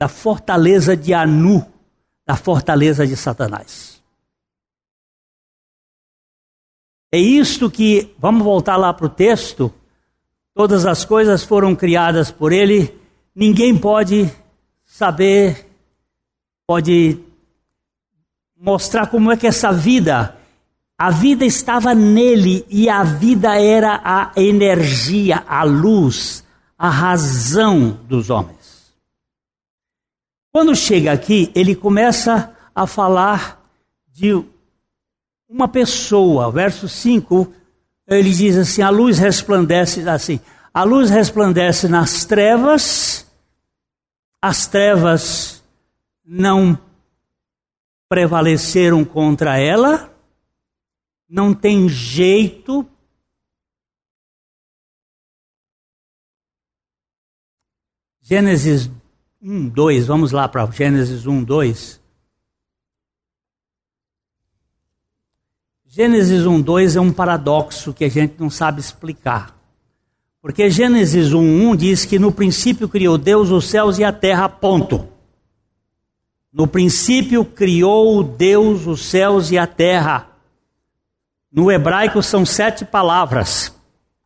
da 0.00 0.08
fortaleza 0.08 0.96
de 0.96 1.14
Anu, 1.14 1.64
da 2.26 2.36
fortaleza 2.36 3.06
de 3.06 3.16
Satanás. 3.16 4.02
É 7.12 7.18
isto 7.18 7.70
que, 7.70 8.12
vamos 8.18 8.42
voltar 8.42 8.76
lá 8.76 8.92
para 8.92 9.06
o 9.06 9.10
texto, 9.10 9.72
todas 10.54 10.86
as 10.86 11.04
coisas 11.04 11.42
foram 11.42 11.74
criadas 11.74 12.30
por 12.30 12.52
ele, 12.52 12.98
ninguém 13.34 13.76
pode 13.76 14.30
saber, 14.84 15.66
pode 16.66 17.18
mostrar 18.56 19.08
como 19.08 19.30
é 19.30 19.36
que 19.36 19.46
essa 19.46 19.72
vida 19.72 20.38
a 20.96 21.10
vida 21.10 21.44
estava 21.44 21.92
nele 21.92 22.64
e 22.70 22.88
a 22.88 23.02
vida 23.02 23.60
era 23.60 24.00
a 24.04 24.32
energia, 24.36 25.42
a 25.46 25.64
luz, 25.64 26.44
a 26.78 26.88
razão 26.88 27.98
dos 28.08 28.30
homens. 28.30 28.94
Quando 30.52 30.74
chega 30.76 31.12
aqui, 31.12 31.50
ele 31.52 31.74
começa 31.74 32.54
a 32.72 32.86
falar 32.86 33.60
de 34.12 34.40
uma 35.48 35.66
pessoa. 35.66 36.50
Verso 36.52 36.88
5, 36.88 37.52
ele 38.06 38.30
diz 38.30 38.56
assim: 38.56 38.82
a 38.82 38.90
luz 38.90 39.18
resplandece 39.18 40.08
assim. 40.08 40.40
A 40.72 40.82
luz 40.82 41.10
resplandece 41.10 41.88
nas 41.88 42.24
trevas, 42.24 43.26
as 44.42 44.66
trevas 44.66 45.62
não 46.24 46.78
prevaleceram 48.08 49.04
contra 49.04 49.58
ela, 49.58 50.12
não 51.28 51.54
tem 51.54 51.88
jeito. 51.88 52.86
Gênesis 58.20 58.90
1, 59.40 59.68
2, 59.68 60.06
vamos 60.06 60.32
lá 60.32 60.48
para 60.48 60.64
Gênesis 60.70 61.26
1, 61.26 61.44
2. 61.44 62.03
Gênesis 65.96 66.44
1, 66.44 66.60
2 66.60 66.96
é 66.96 67.00
um 67.00 67.12
paradoxo 67.12 67.94
que 67.94 68.04
a 68.04 68.08
gente 68.08 68.34
não 68.40 68.50
sabe 68.50 68.80
explicar. 68.80 69.56
Porque 70.42 70.68
Gênesis 70.68 71.32
1, 71.32 71.38
1 71.38 71.76
diz 71.76 72.04
que 72.04 72.18
no 72.18 72.32
princípio 72.32 72.88
criou 72.88 73.16
Deus 73.16 73.52
os 73.52 73.70
céus 73.70 74.00
e 74.00 74.02
a 74.02 74.12
terra, 74.12 74.48
ponto. 74.48 75.06
No 76.52 76.66
princípio 76.66 77.44
criou 77.44 78.24
Deus 78.24 78.88
os 78.88 79.04
céus 79.04 79.52
e 79.52 79.56
a 79.56 79.68
terra. 79.68 80.30
No 81.52 81.70
hebraico 81.70 82.20
são 82.24 82.44
sete 82.44 82.84
palavras. 82.84 83.72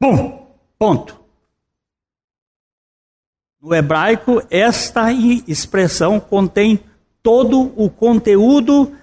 Pum! 0.00 0.38
Ponto. 0.78 1.20
No 3.61 3.74
hebraico, 3.74 4.42
esta 4.48 5.12
expressão 5.12 6.18
contém 6.18 6.81
todo 7.22 7.74
o 7.76 7.90
conteúdo 7.90 8.96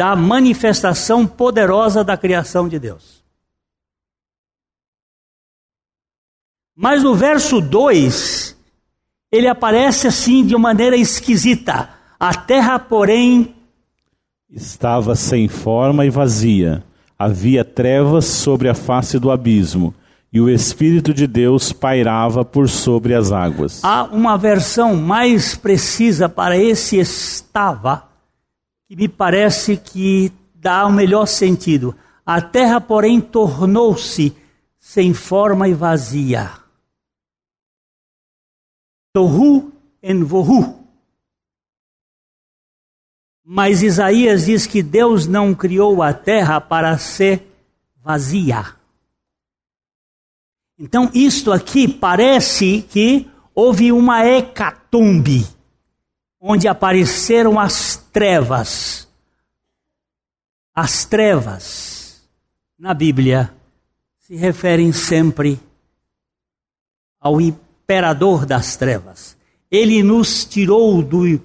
da 0.00 0.16
manifestação 0.16 1.26
poderosa 1.26 2.02
da 2.02 2.16
criação 2.16 2.66
de 2.66 2.78
Deus. 2.78 3.22
Mas 6.74 7.02
no 7.02 7.14
verso 7.14 7.60
2, 7.60 8.56
ele 9.30 9.46
aparece 9.46 10.06
assim 10.06 10.42
de 10.42 10.56
maneira 10.56 10.96
esquisita. 10.96 11.90
A 12.18 12.32
terra, 12.32 12.78
porém, 12.78 13.54
estava 14.50 15.14
sem 15.14 15.48
forma 15.48 16.06
e 16.06 16.08
vazia. 16.08 16.82
Havia 17.18 17.62
trevas 17.62 18.24
sobre 18.24 18.70
a 18.70 18.74
face 18.74 19.18
do 19.18 19.30
abismo, 19.30 19.94
e 20.32 20.40
o 20.40 20.48
Espírito 20.48 21.12
de 21.12 21.26
Deus 21.26 21.74
pairava 21.74 22.42
por 22.42 22.70
sobre 22.70 23.14
as 23.14 23.30
águas. 23.30 23.84
Há 23.84 24.04
uma 24.04 24.38
versão 24.38 24.96
mais 24.96 25.54
precisa 25.54 26.26
para 26.26 26.56
esse 26.56 26.98
estava, 26.98 28.08
que 28.90 28.96
me 28.96 29.06
parece 29.06 29.76
que 29.76 30.32
dá 30.52 30.84
o 30.84 30.92
melhor 30.92 31.24
sentido. 31.26 31.94
A 32.26 32.42
terra, 32.42 32.80
porém, 32.80 33.20
tornou-se 33.20 34.36
sem 34.80 35.14
forma 35.14 35.68
e 35.68 35.74
vazia. 35.74 36.50
Tohu 39.12 39.72
en 40.02 40.24
vohu. 40.24 40.84
Mas 43.44 43.80
Isaías 43.80 44.46
diz 44.46 44.66
que 44.66 44.82
Deus 44.82 45.24
não 45.24 45.54
criou 45.54 46.02
a 46.02 46.12
terra 46.12 46.60
para 46.60 46.98
ser 46.98 47.46
vazia. 48.02 48.74
Então, 50.76 51.08
isto 51.14 51.52
aqui 51.52 51.86
parece 51.86 52.82
que 52.82 53.30
houve 53.54 53.92
uma 53.92 54.26
hecatombe, 54.26 55.46
onde 56.40 56.66
apareceram 56.66 57.60
as 57.60 57.96
trevas. 58.10 59.06
As 60.74 61.04
trevas, 61.04 62.26
na 62.78 62.94
Bíblia, 62.94 63.52
se 64.20 64.34
referem 64.34 64.92
sempre 64.92 65.60
ao 67.20 67.40
imperador 67.40 68.46
das 68.46 68.76
trevas. 68.76 69.36
Ele 69.70 70.02
nos 70.02 70.44
tirou 70.44 71.02
do 71.02 71.40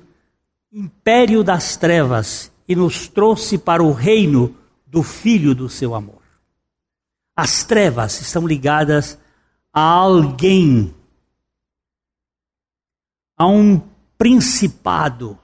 império 0.71 1.43
das 1.43 1.75
trevas 1.75 2.51
e 2.67 2.75
nos 2.75 3.07
trouxe 3.07 3.57
para 3.57 3.83
o 3.83 3.91
reino 3.91 4.55
do 4.85 5.03
Filho 5.03 5.53
do 5.53 5.67
seu 5.67 5.93
amor. 5.93 6.21
As 7.35 7.63
trevas 7.65 8.21
estão 8.21 8.47
ligadas 8.47 9.19
a 9.73 9.81
alguém, 9.81 10.95
a 13.37 13.45
um 13.45 13.81
principado, 14.17 15.37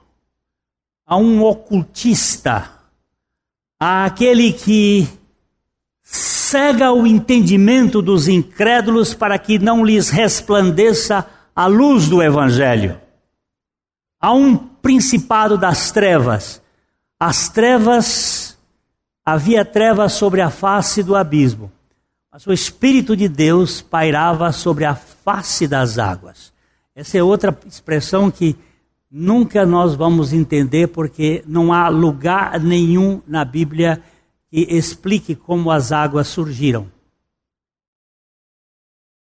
a 1.06 1.16
um 1.16 1.42
ocultista, 1.42 2.70
a 3.78 4.04
aquele 4.04 4.52
que 4.52 5.08
cega 6.02 6.92
o 6.92 7.06
entendimento 7.06 8.02
dos 8.02 8.28
incrédulos 8.28 9.14
para 9.14 9.38
que 9.38 9.58
não 9.58 9.84
lhes 9.84 10.10
resplandeça 10.10 11.26
a 11.54 11.66
luz 11.66 12.08
do 12.08 12.22
Evangelho. 12.22 13.00
Há 14.20 14.32
um 14.32 14.56
principado 14.56 15.56
das 15.58 15.90
trevas. 15.90 16.62
As 17.18 17.48
trevas, 17.48 18.58
havia 19.24 19.64
trevas 19.64 20.12
sobre 20.12 20.40
a 20.40 20.50
face 20.50 21.02
do 21.02 21.16
abismo, 21.16 21.72
mas 22.30 22.46
o 22.46 22.52
Espírito 22.52 23.16
de 23.16 23.28
Deus 23.28 23.80
pairava 23.80 24.52
sobre 24.52 24.84
a 24.84 24.94
face 24.94 25.66
das 25.66 25.98
águas. 25.98 26.51
Essa 26.94 27.18
é 27.18 27.22
outra 27.22 27.58
expressão 27.66 28.30
que 28.30 28.56
nunca 29.10 29.66
nós 29.66 29.94
vamos 29.94 30.32
entender, 30.32 30.88
porque 30.88 31.42
não 31.46 31.72
há 31.72 31.88
lugar 31.88 32.60
nenhum 32.60 33.22
na 33.26 33.44
Bíblia 33.44 34.02
que 34.48 34.60
explique 34.68 35.34
como 35.34 35.70
as 35.70 35.92
águas 35.92 36.28
surgiram. 36.28 36.90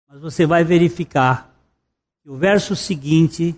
Mas 0.08 0.20
você 0.20 0.46
vai 0.46 0.64
verificar 0.64 1.54
que 2.22 2.30
o 2.30 2.36
verso 2.36 2.74
seguinte 2.74 3.54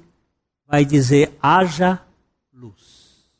vai 0.66 0.84
dizer: 0.84 1.36
haja 1.42 2.02
luz. 2.52 3.30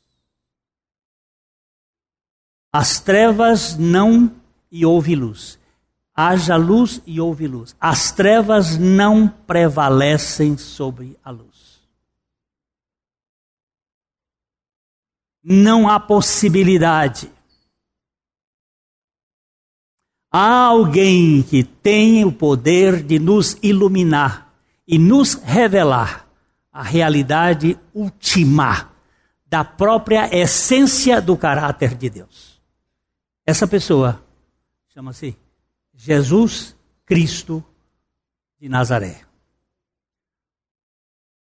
As 2.71 2.99
trevas 2.99 3.77
não 3.77 4.31
e 4.71 4.85
houve 4.85 5.15
luz. 5.15 5.58
Haja 6.21 6.57
luz 6.57 7.01
e 7.07 7.21
houve 7.21 7.47
luz. 7.47 7.73
As 7.79 8.11
trevas 8.11 8.77
não 8.77 9.25
prevalecem 9.25 10.57
sobre 10.57 11.17
a 11.23 11.31
luz. 11.31 11.79
Não 15.41 15.87
há 15.87 15.97
possibilidade. 15.97 17.31
Há 20.29 20.65
alguém 20.65 21.41
que 21.41 21.63
tem 21.63 22.25
o 22.25 22.33
poder 22.33 23.01
de 23.01 23.17
nos 23.17 23.57
iluminar 23.63 24.53
e 24.85 24.99
nos 24.99 25.35
revelar 25.35 26.27
a 26.69 26.83
realidade 26.83 27.79
última 27.93 28.91
da 29.47 29.63
própria 29.63 30.29
essência 30.37 31.21
do 31.21 31.37
caráter 31.37 31.95
de 31.95 32.09
Deus. 32.09 32.61
Essa 33.45 33.65
pessoa 33.65 34.21
chama-se 34.89 35.37
Jesus 36.01 36.77
Cristo 37.05 37.61
de 38.57 38.69
Nazaré. 38.69 39.25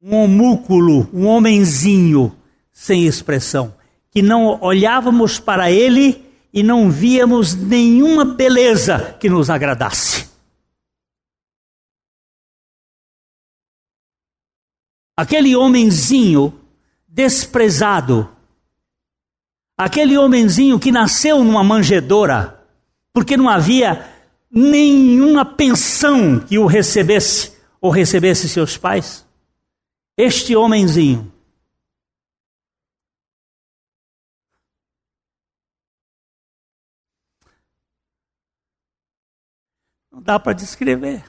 Um 0.02 0.16
homúnculo, 0.16 1.08
um 1.14 1.28
homenzinho 1.28 2.36
sem 2.72 3.06
expressão, 3.06 3.78
que 4.10 4.24
não 4.24 4.60
olhávamos 4.60 5.40
para 5.40 5.70
ele 5.70 6.26
e 6.52 6.64
não 6.64 6.90
víamos 6.90 7.54
nenhuma 7.54 8.26
beleza 8.26 9.14
que 9.20 9.30
nos 9.30 9.52
agradasse. 9.52 10.28
Aquele 15.16 15.56
homenzinho 15.56 16.60
desprezado, 17.08 18.36
aquele 19.78 20.18
homenzinho 20.18 20.80
que 20.80 20.92
nasceu 20.92 21.44
numa 21.44 21.64
manjedoura, 21.64 22.60
porque 23.14 23.38
não 23.38 23.48
havia 23.48 24.17
nenhuma 24.50 25.46
pensão 25.46 26.40
que 26.40 26.58
o 26.58 26.66
recebesse 26.66 27.58
ou 27.80 27.92
recebesse 27.92 28.50
seus 28.50 28.78
pais. 28.78 29.26
Este 30.18 30.56
homenzinho 30.56 31.32
não 40.12 40.22
dá 40.22 40.40
para 40.40 40.54
descrever. 40.54 41.24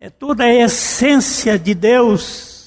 É 0.00 0.10
toda 0.10 0.44
a 0.44 0.54
essência 0.54 1.58
de 1.58 1.74
Deus. 1.74 2.57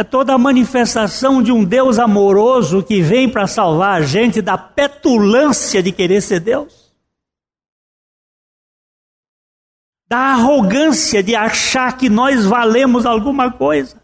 É 0.00 0.02
toda 0.02 0.32
a 0.32 0.38
manifestação 0.38 1.42
de 1.42 1.52
um 1.52 1.62
Deus 1.62 1.98
amoroso 1.98 2.82
que 2.82 3.02
vem 3.02 3.28
para 3.28 3.46
salvar 3.46 4.00
a 4.00 4.02
gente 4.02 4.40
da 4.40 4.56
petulância 4.56 5.82
de 5.82 5.92
querer 5.92 6.22
ser 6.22 6.40
Deus. 6.40 6.90
da 10.08 10.32
arrogância 10.32 11.22
de 11.22 11.36
achar 11.36 11.96
que 11.96 12.08
nós 12.08 12.44
valemos 12.44 13.06
alguma 13.06 13.52
coisa. 13.52 14.02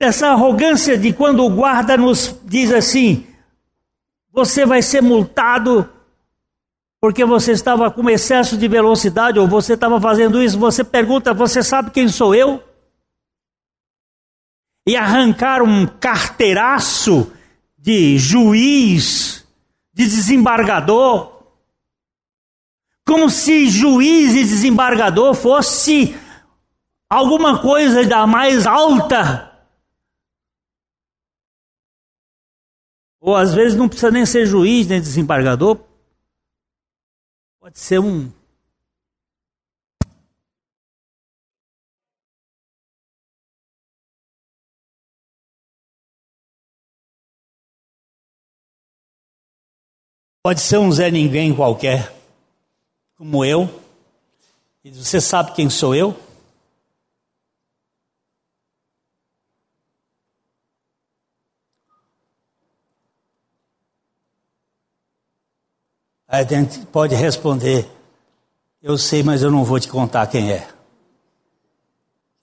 Essa 0.00 0.30
arrogância 0.30 0.98
de 0.98 1.12
quando 1.12 1.44
o 1.44 1.50
guarda 1.50 1.96
nos 1.96 2.34
diz 2.44 2.72
assim: 2.72 3.26
você 4.32 4.66
vai 4.66 4.82
ser 4.82 5.02
multado 5.02 5.88
porque 7.06 7.24
você 7.24 7.52
estava 7.52 7.88
com 7.88 8.10
excesso 8.10 8.58
de 8.58 8.66
velocidade 8.66 9.38
ou 9.38 9.46
você 9.46 9.74
estava 9.74 10.00
fazendo 10.00 10.42
isso. 10.42 10.58
Você 10.58 10.82
pergunta: 10.82 11.32
você 11.32 11.62
sabe 11.62 11.92
quem 11.92 12.08
sou 12.08 12.34
eu? 12.34 12.60
E 14.84 14.96
arrancar 14.96 15.62
um 15.62 15.86
carteiraço 15.86 17.32
de 17.78 18.18
juiz, 18.18 19.46
de 19.94 20.04
desembargador, 20.04 21.44
como 23.06 23.30
se 23.30 23.68
juiz 23.68 24.34
e 24.34 24.42
desembargador 24.42 25.32
fosse 25.32 26.16
alguma 27.08 27.62
coisa 27.62 28.04
da 28.04 28.26
mais 28.26 28.66
alta 28.66 29.46
Ou 33.20 33.34
às 33.34 33.54
vezes 33.54 33.76
não 33.76 33.88
precisa 33.88 34.10
nem 34.10 34.24
ser 34.24 34.46
juiz, 34.46 34.86
nem 34.86 35.00
desembargador. 35.00 35.85
Pode 37.66 37.80
ser 37.80 37.98
um. 37.98 38.32
Pode 50.44 50.60
ser 50.60 50.78
um 50.78 50.92
Zé 50.92 51.10
Ninguém 51.10 51.52
qualquer, 51.56 52.14
como 53.16 53.44
eu. 53.44 53.68
E 54.84 54.92
você 54.92 55.20
sabe 55.20 55.52
quem 55.52 55.68
sou 55.68 55.92
eu? 55.92 56.25
A 66.28 66.42
gente 66.42 66.80
pode 66.86 67.14
responder: 67.14 67.88
Eu 68.82 68.98
sei, 68.98 69.22
mas 69.22 69.42
eu 69.42 69.50
não 69.50 69.64
vou 69.64 69.78
te 69.78 69.88
contar 69.88 70.26
quem 70.26 70.50
é. 70.50 70.68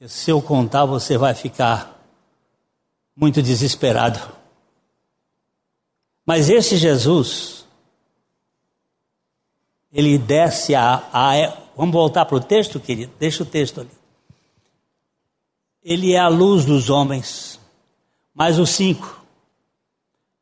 Se 0.07 0.31
eu 0.31 0.41
contar, 0.41 0.85
você 0.85 1.17
vai 1.17 1.33
ficar 1.33 1.99
muito 3.15 3.41
desesperado. 3.41 4.19
Mas 6.25 6.49
esse 6.49 6.77
Jesus, 6.77 7.65
ele 9.91 10.17
desce 10.17 10.75
a, 10.75 11.07
a. 11.11 11.57
Vamos 11.75 11.93
voltar 11.93 12.25
para 12.25 12.37
o 12.37 12.41
texto, 12.41 12.79
querido? 12.79 13.11
Deixa 13.19 13.43
o 13.43 13.45
texto 13.45 13.81
ali. 13.81 13.89
Ele 15.83 16.13
é 16.13 16.19
a 16.19 16.27
luz 16.27 16.65
dos 16.65 16.89
homens. 16.89 17.59
Mais 18.33 18.57
o 18.57 18.65
cinco. 18.65 19.22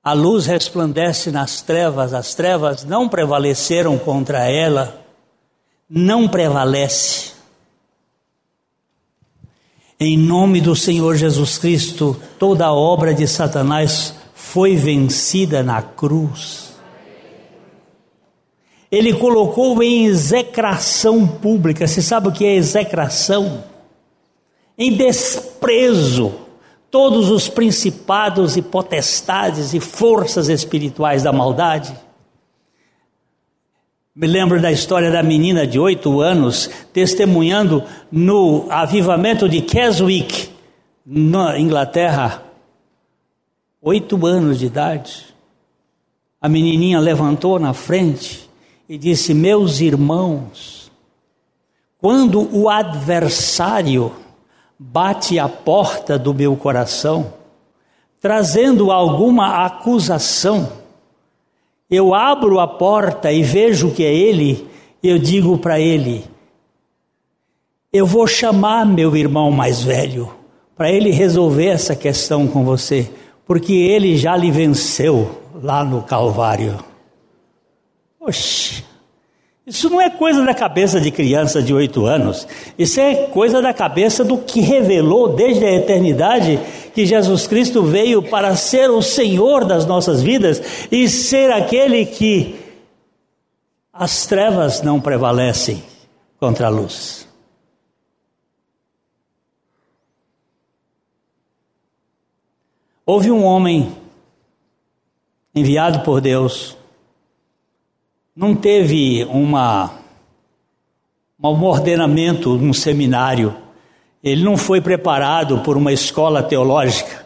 A 0.03 0.13
luz 0.13 0.47
resplandece 0.47 1.29
nas 1.29 1.61
trevas, 1.61 2.11
as 2.11 2.33
trevas 2.33 2.83
não 2.83 3.07
prevaleceram 3.07 3.99
contra 3.99 4.49
ela, 4.49 4.99
não 5.87 6.27
prevalece. 6.27 7.33
Em 9.99 10.17
nome 10.17 10.59
do 10.59 10.75
Senhor 10.75 11.15
Jesus 11.15 11.59
Cristo, 11.59 12.19
toda 12.39 12.65
a 12.65 12.73
obra 12.73 13.13
de 13.13 13.27
Satanás 13.27 14.15
foi 14.33 14.75
vencida 14.75 15.61
na 15.61 15.83
cruz. 15.83 16.73
Ele 18.91 19.13
colocou 19.13 19.83
em 19.83 20.07
execração 20.07 21.27
pública. 21.27 21.87
Você 21.87 22.01
sabe 22.01 22.27
o 22.27 22.31
que 22.31 22.43
é 22.43 22.55
execração? 22.55 23.63
Em 24.75 24.97
desprezo 24.97 26.40
todos 26.91 27.31
os 27.31 27.47
principados 27.47 28.57
e 28.57 28.61
potestades 28.61 29.73
e 29.73 29.79
forças 29.79 30.49
espirituais 30.49 31.23
da 31.23 31.31
maldade. 31.31 31.95
Me 34.13 34.27
lembro 34.27 34.61
da 34.61 34.69
história 34.69 35.09
da 35.09 35.23
menina 35.23 35.65
de 35.65 35.79
oito 35.79 36.19
anos 36.19 36.69
testemunhando 36.91 37.81
no 38.11 38.67
avivamento 38.69 39.47
de 39.47 39.61
Keswick, 39.61 40.49
na 41.05 41.57
Inglaterra. 41.57 42.43
Oito 43.81 44.25
anos 44.25 44.59
de 44.59 44.65
idade. 44.65 45.27
A 46.41 46.49
menininha 46.49 46.99
levantou 46.99 47.57
na 47.57 47.73
frente 47.73 48.49
e 48.89 48.97
disse: 48.97 49.33
Meus 49.33 49.79
irmãos, 49.79 50.91
quando 51.97 52.49
o 52.53 52.69
adversário 52.69 54.11
bate 54.83 55.37
à 55.37 55.47
porta 55.47 56.17
do 56.17 56.33
meu 56.33 56.55
coração, 56.55 57.33
trazendo 58.19 58.91
alguma 58.91 59.63
acusação. 59.63 60.71
Eu 61.89 62.15
abro 62.15 62.59
a 62.59 62.67
porta 62.67 63.31
e 63.31 63.43
vejo 63.43 63.91
que 63.91 64.03
é 64.03 64.11
ele, 64.11 64.67
eu 65.03 65.19
digo 65.19 65.59
para 65.59 65.79
ele: 65.79 66.25
Eu 67.93 68.07
vou 68.07 68.25
chamar 68.25 68.85
meu 68.85 69.15
irmão 69.15 69.51
mais 69.51 69.83
velho 69.83 70.33
para 70.75 70.91
ele 70.91 71.11
resolver 71.11 71.67
essa 71.67 71.95
questão 71.95 72.47
com 72.47 72.65
você, 72.65 73.11
porque 73.45 73.73
ele 73.73 74.17
já 74.17 74.35
lhe 74.35 74.49
venceu 74.49 75.43
lá 75.61 75.83
no 75.83 76.01
Calvário. 76.01 76.83
Oxe. 78.19 78.90
Isso 79.71 79.89
não 79.89 80.01
é 80.01 80.09
coisa 80.09 80.43
da 80.43 80.53
cabeça 80.53 80.99
de 80.99 81.09
criança 81.09 81.63
de 81.63 81.73
oito 81.73 82.05
anos. 82.05 82.45
Isso 82.77 82.99
é 82.99 83.27
coisa 83.27 83.61
da 83.61 83.73
cabeça 83.73 84.21
do 84.21 84.37
que 84.37 84.59
revelou 84.59 85.29
desde 85.29 85.63
a 85.63 85.71
eternidade 85.71 86.59
que 86.93 87.05
Jesus 87.05 87.47
Cristo 87.47 87.81
veio 87.81 88.21
para 88.21 88.53
ser 88.57 88.89
o 88.89 89.01
Senhor 89.01 89.63
das 89.63 89.85
nossas 89.85 90.21
vidas 90.21 90.61
e 90.91 91.07
ser 91.07 91.53
aquele 91.53 92.05
que 92.05 92.59
as 93.93 94.25
trevas 94.25 94.81
não 94.81 94.99
prevalecem 94.99 95.81
contra 96.37 96.67
a 96.67 96.69
luz. 96.69 97.25
Houve 103.05 103.31
um 103.31 103.45
homem 103.45 103.95
enviado 105.55 106.01
por 106.01 106.19
Deus 106.19 106.75
não 108.35 108.55
teve 108.55 109.25
uma, 109.25 109.91
um 111.39 111.63
ordenamento 111.63 112.57
num 112.57 112.73
seminário, 112.73 113.55
ele 114.23 114.43
não 114.43 114.55
foi 114.55 114.79
preparado 114.79 115.59
por 115.59 115.75
uma 115.75 115.91
escola 115.91 116.41
teológica. 116.41 117.25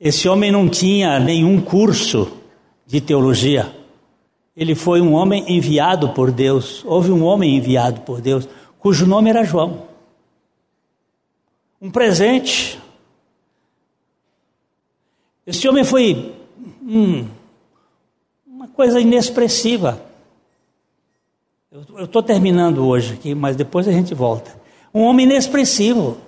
Esse 0.00 0.28
homem 0.28 0.52
não 0.52 0.68
tinha 0.68 1.18
nenhum 1.18 1.60
curso 1.60 2.30
de 2.86 3.00
teologia. 3.00 3.74
Ele 4.54 4.74
foi 4.74 5.00
um 5.00 5.14
homem 5.14 5.44
enviado 5.48 6.10
por 6.10 6.30
Deus. 6.30 6.84
Houve 6.84 7.10
um 7.10 7.24
homem 7.24 7.56
enviado 7.56 8.02
por 8.02 8.20
Deus, 8.20 8.48
cujo 8.78 9.06
nome 9.06 9.30
era 9.30 9.44
João. 9.44 9.86
Um 11.80 11.90
presente. 11.90 12.78
Esse 15.46 15.66
homem 15.66 15.84
foi 15.84 16.34
hum, 16.82 17.26
uma 18.46 18.68
coisa 18.68 19.00
inexpressiva. 19.00 20.11
Eu 21.72 22.04
estou 22.04 22.22
terminando 22.22 22.86
hoje 22.86 23.14
aqui, 23.14 23.34
mas 23.34 23.56
depois 23.56 23.88
a 23.88 23.92
gente 23.92 24.12
volta. 24.12 24.54
Um 24.92 25.00
homem 25.04 25.24
inexpressivo. 25.24 26.18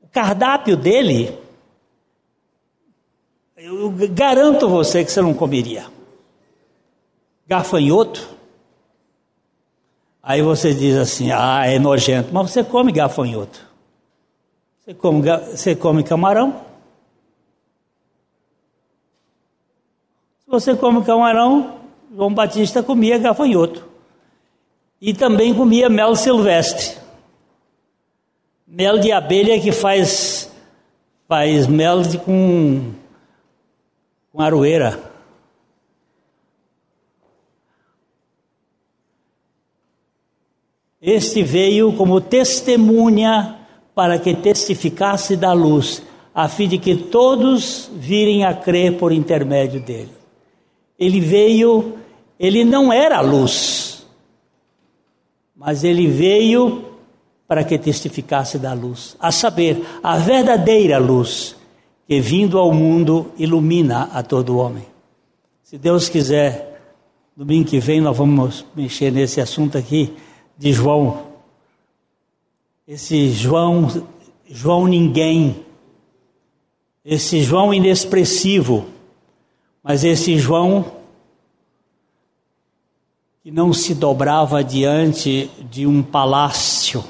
O 0.00 0.08
cardápio 0.08 0.78
dele, 0.78 1.38
eu 3.54 3.92
garanto 4.10 4.66
você 4.66 5.04
que 5.04 5.12
você 5.12 5.20
não 5.20 5.34
comeria. 5.34 5.84
Gafanhoto. 7.46 8.26
Aí 10.22 10.40
você 10.40 10.72
diz 10.72 10.96
assim: 10.96 11.30
ah, 11.30 11.66
é 11.66 11.78
nojento. 11.78 12.32
Mas 12.32 12.50
você 12.50 12.64
come 12.64 12.92
gafanhoto. 12.92 13.60
Você 14.80 14.94
come, 14.94 15.22
você 15.22 15.76
come 15.76 16.02
camarão. 16.02 16.64
Se 20.38 20.48
você 20.48 20.74
come 20.74 21.04
camarão, 21.04 21.81
João 22.14 22.32
Batista 22.34 22.82
comia 22.82 23.16
gafanhoto. 23.16 23.88
E 25.00 25.14
também 25.14 25.54
comia 25.54 25.88
mel 25.88 26.14
silvestre. 26.14 26.98
Mel 28.66 28.98
de 28.98 29.10
abelha 29.10 29.58
que 29.58 29.72
faz, 29.72 30.52
faz 31.26 31.66
mel 31.66 32.02
de, 32.02 32.18
com, 32.18 32.92
com 34.30 34.42
aroeira. 34.42 35.10
Este 41.00 41.42
veio 41.42 41.94
como 41.94 42.20
testemunha 42.20 43.58
para 43.94 44.18
que 44.18 44.34
testificasse 44.34 45.36
da 45.36 45.52
luz, 45.52 46.02
a 46.34 46.48
fim 46.48 46.68
de 46.68 46.78
que 46.78 46.94
todos 46.94 47.90
virem 47.94 48.44
a 48.44 48.54
crer 48.54 48.98
por 48.98 49.12
intermédio 49.12 49.80
dele. 49.80 50.12
Ele 50.98 51.20
veio 51.20 52.01
Ele 52.42 52.64
não 52.64 52.92
era 52.92 53.20
luz, 53.20 54.04
mas 55.54 55.84
ele 55.84 56.08
veio 56.08 56.84
para 57.46 57.62
que 57.62 57.78
testificasse 57.78 58.58
da 58.58 58.72
luz, 58.72 59.16
a 59.20 59.30
saber, 59.30 59.80
a 60.02 60.18
verdadeira 60.18 60.98
luz 60.98 61.54
que 62.04 62.20
vindo 62.20 62.58
ao 62.58 62.72
mundo 62.74 63.30
ilumina 63.38 64.10
a 64.12 64.24
todo 64.24 64.56
homem. 64.58 64.84
Se 65.62 65.78
Deus 65.78 66.08
quiser, 66.08 66.82
domingo 67.36 67.68
que 67.68 67.78
vem 67.78 68.00
nós 68.00 68.16
vamos 68.16 68.66
mexer 68.74 69.12
nesse 69.12 69.40
assunto 69.40 69.78
aqui 69.78 70.12
de 70.58 70.72
João. 70.72 71.22
Esse 72.88 73.30
João, 73.30 73.86
João 74.50 74.88
ninguém, 74.88 75.64
esse 77.04 77.40
João 77.40 77.72
inexpressivo, 77.72 78.86
mas 79.80 80.02
esse 80.02 80.36
João 80.38 81.01
que 83.42 83.50
não 83.50 83.72
se 83.72 83.92
dobrava 83.92 84.62
diante 84.62 85.50
de 85.68 85.84
um 85.84 86.00
palácio 86.00 87.02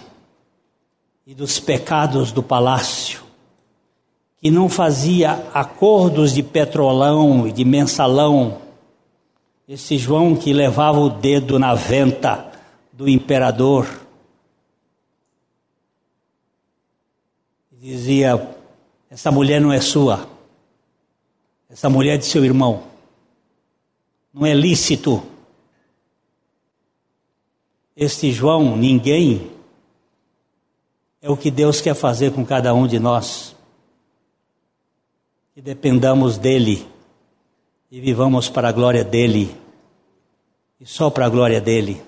e 1.26 1.34
dos 1.34 1.60
pecados 1.60 2.32
do 2.32 2.42
palácio, 2.42 3.22
que 4.38 4.50
não 4.50 4.66
fazia 4.66 5.46
acordos 5.52 6.32
de 6.32 6.42
petrolão 6.42 7.46
e 7.46 7.52
de 7.52 7.66
mensalão, 7.66 8.62
esse 9.68 9.98
João 9.98 10.34
que 10.34 10.54
levava 10.54 10.98
o 11.00 11.10
dedo 11.10 11.58
na 11.58 11.74
venta 11.74 12.50
do 12.92 13.06
imperador, 13.06 13.86
dizia: 17.70 18.56
essa 19.10 19.30
mulher 19.30 19.60
não 19.60 19.70
é 19.70 19.82
sua, 19.82 20.26
essa 21.68 21.90
mulher 21.90 22.14
é 22.14 22.18
de 22.18 22.24
seu 22.24 22.42
irmão, 22.42 22.84
não 24.32 24.46
é 24.46 24.54
lícito. 24.54 25.31
Este 27.96 28.32
João, 28.32 28.76
ninguém, 28.76 29.50
é 31.20 31.30
o 31.30 31.36
que 31.36 31.50
Deus 31.50 31.80
quer 31.80 31.94
fazer 31.94 32.32
com 32.32 32.44
cada 32.44 32.74
um 32.74 32.86
de 32.86 32.98
nós. 32.98 33.54
Que 35.54 35.60
dependamos 35.60 36.38
dEle 36.38 36.86
e 37.90 38.00
vivamos 38.00 38.48
para 38.48 38.70
a 38.70 38.72
glória 38.72 39.04
dEle 39.04 39.54
e 40.80 40.86
só 40.86 41.10
para 41.10 41.26
a 41.26 41.28
glória 41.28 41.60
dEle. 41.60 42.02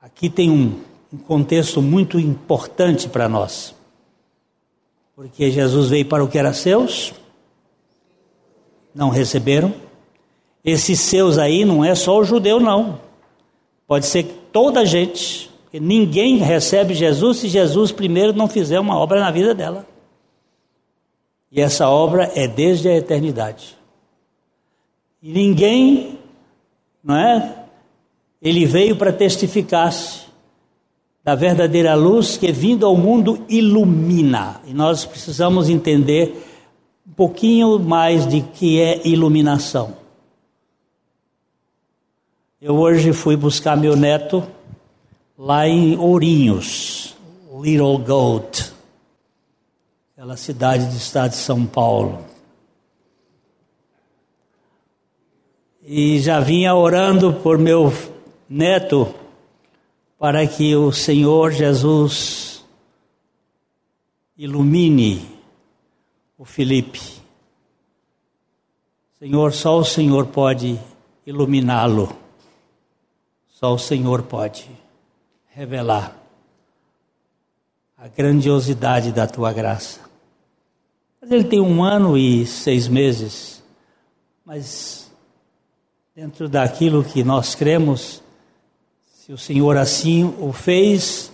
Aqui 0.00 0.28
tem 0.28 0.50
um, 0.50 0.78
um 1.12 1.16
contexto 1.16 1.80
muito 1.80 2.20
importante 2.20 3.08
para 3.08 3.28
nós. 3.28 3.74
Porque 5.16 5.50
Jesus 5.50 5.88
veio 5.88 6.04
para 6.04 6.22
o 6.22 6.28
que 6.28 6.38
era 6.38 6.52
seus, 6.52 7.14
não 8.94 9.08
receberam. 9.08 9.74
Esses 10.62 11.00
seus 11.00 11.38
aí 11.38 11.64
não 11.64 11.82
é 11.82 11.94
só 11.94 12.18
o 12.18 12.24
judeu, 12.24 12.60
não. 12.60 13.05
Pode 13.86 14.06
ser 14.06 14.24
toda 14.52 14.80
a 14.80 14.84
gente. 14.84 15.50
Ninguém 15.72 16.38
recebe 16.38 16.94
Jesus 16.94 17.38
se 17.38 17.48
Jesus 17.48 17.92
primeiro 17.92 18.32
não 18.32 18.48
fizer 18.48 18.80
uma 18.80 18.98
obra 18.98 19.20
na 19.20 19.30
vida 19.30 19.54
dela. 19.54 19.86
E 21.50 21.60
essa 21.60 21.88
obra 21.88 22.30
é 22.34 22.48
desde 22.48 22.88
a 22.88 22.96
eternidade. 22.96 23.76
E 25.22 25.32
ninguém, 25.32 26.18
não 27.02 27.16
é? 27.16 27.64
Ele 28.42 28.66
veio 28.66 28.96
para 28.96 29.12
testificar-se 29.12 30.26
da 31.24 31.34
verdadeira 31.34 31.94
luz 31.94 32.36
que, 32.36 32.52
vindo 32.52 32.86
ao 32.86 32.96
mundo, 32.96 33.44
ilumina. 33.48 34.60
E 34.66 34.72
nós 34.72 35.04
precisamos 35.04 35.68
entender 35.68 36.44
um 37.08 37.12
pouquinho 37.12 37.78
mais 37.78 38.26
de 38.26 38.40
que 38.40 38.80
é 38.80 39.00
iluminação. 39.04 40.05
Eu 42.58 42.74
hoje 42.78 43.12
fui 43.12 43.36
buscar 43.36 43.76
meu 43.76 43.94
neto 43.94 44.42
lá 45.36 45.68
em 45.68 45.94
Ourinhos, 45.98 47.14
Little 47.60 47.98
Goat, 47.98 48.72
aquela 50.14 50.38
cidade 50.38 50.86
do 50.86 50.96
estado 50.96 51.32
de 51.32 51.36
São 51.36 51.66
Paulo. 51.66 52.24
E 55.82 56.18
já 56.18 56.40
vinha 56.40 56.74
orando 56.74 57.34
por 57.34 57.58
meu 57.58 57.92
neto 58.48 59.14
para 60.18 60.46
que 60.46 60.74
o 60.74 60.90
Senhor 60.92 61.52
Jesus 61.52 62.64
ilumine 64.34 65.28
o 66.38 66.46
Felipe. 66.46 67.02
Senhor, 69.18 69.52
só 69.52 69.78
o 69.78 69.84
Senhor 69.84 70.28
pode 70.28 70.80
iluminá-lo. 71.26 72.24
Só 73.58 73.72
o 73.72 73.78
Senhor 73.78 74.24
pode 74.24 74.68
revelar 75.46 76.14
a 77.96 78.06
grandiosidade 78.06 79.12
da 79.12 79.26
tua 79.26 79.50
graça. 79.50 80.00
Mas 81.18 81.30
ele 81.30 81.44
tem 81.44 81.58
um 81.58 81.82
ano 81.82 82.18
e 82.18 82.44
seis 82.44 82.86
meses, 82.86 83.62
mas 84.44 85.10
dentro 86.14 86.50
daquilo 86.50 87.02
que 87.02 87.24
nós 87.24 87.54
cremos, 87.54 88.22
se 89.14 89.32
o 89.32 89.38
Senhor 89.38 89.78
assim 89.78 90.36
o 90.38 90.52
fez, 90.52 91.32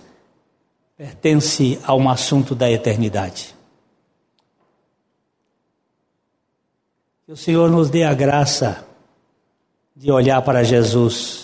pertence 0.95 1.77
a 1.83 1.93
um 1.93 2.09
assunto 2.09 2.55
da 2.55 2.71
eternidade. 2.71 3.53
Que 7.25 7.33
o 7.33 7.37
Senhor 7.37 7.69
nos 7.69 7.89
dê 7.89 8.05
a 8.05 8.13
graça 8.13 8.87
de 9.93 10.09
olhar 10.09 10.41
para 10.41 10.63
Jesus, 10.63 11.42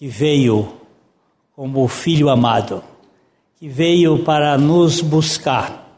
que 0.00 0.08
veio 0.08 0.80
como 1.54 1.84
o 1.84 1.88
Filho 1.88 2.30
amado, 2.30 2.82
que 3.58 3.68
veio 3.68 4.24
para 4.24 4.56
nos 4.56 5.02
buscar 5.02 5.89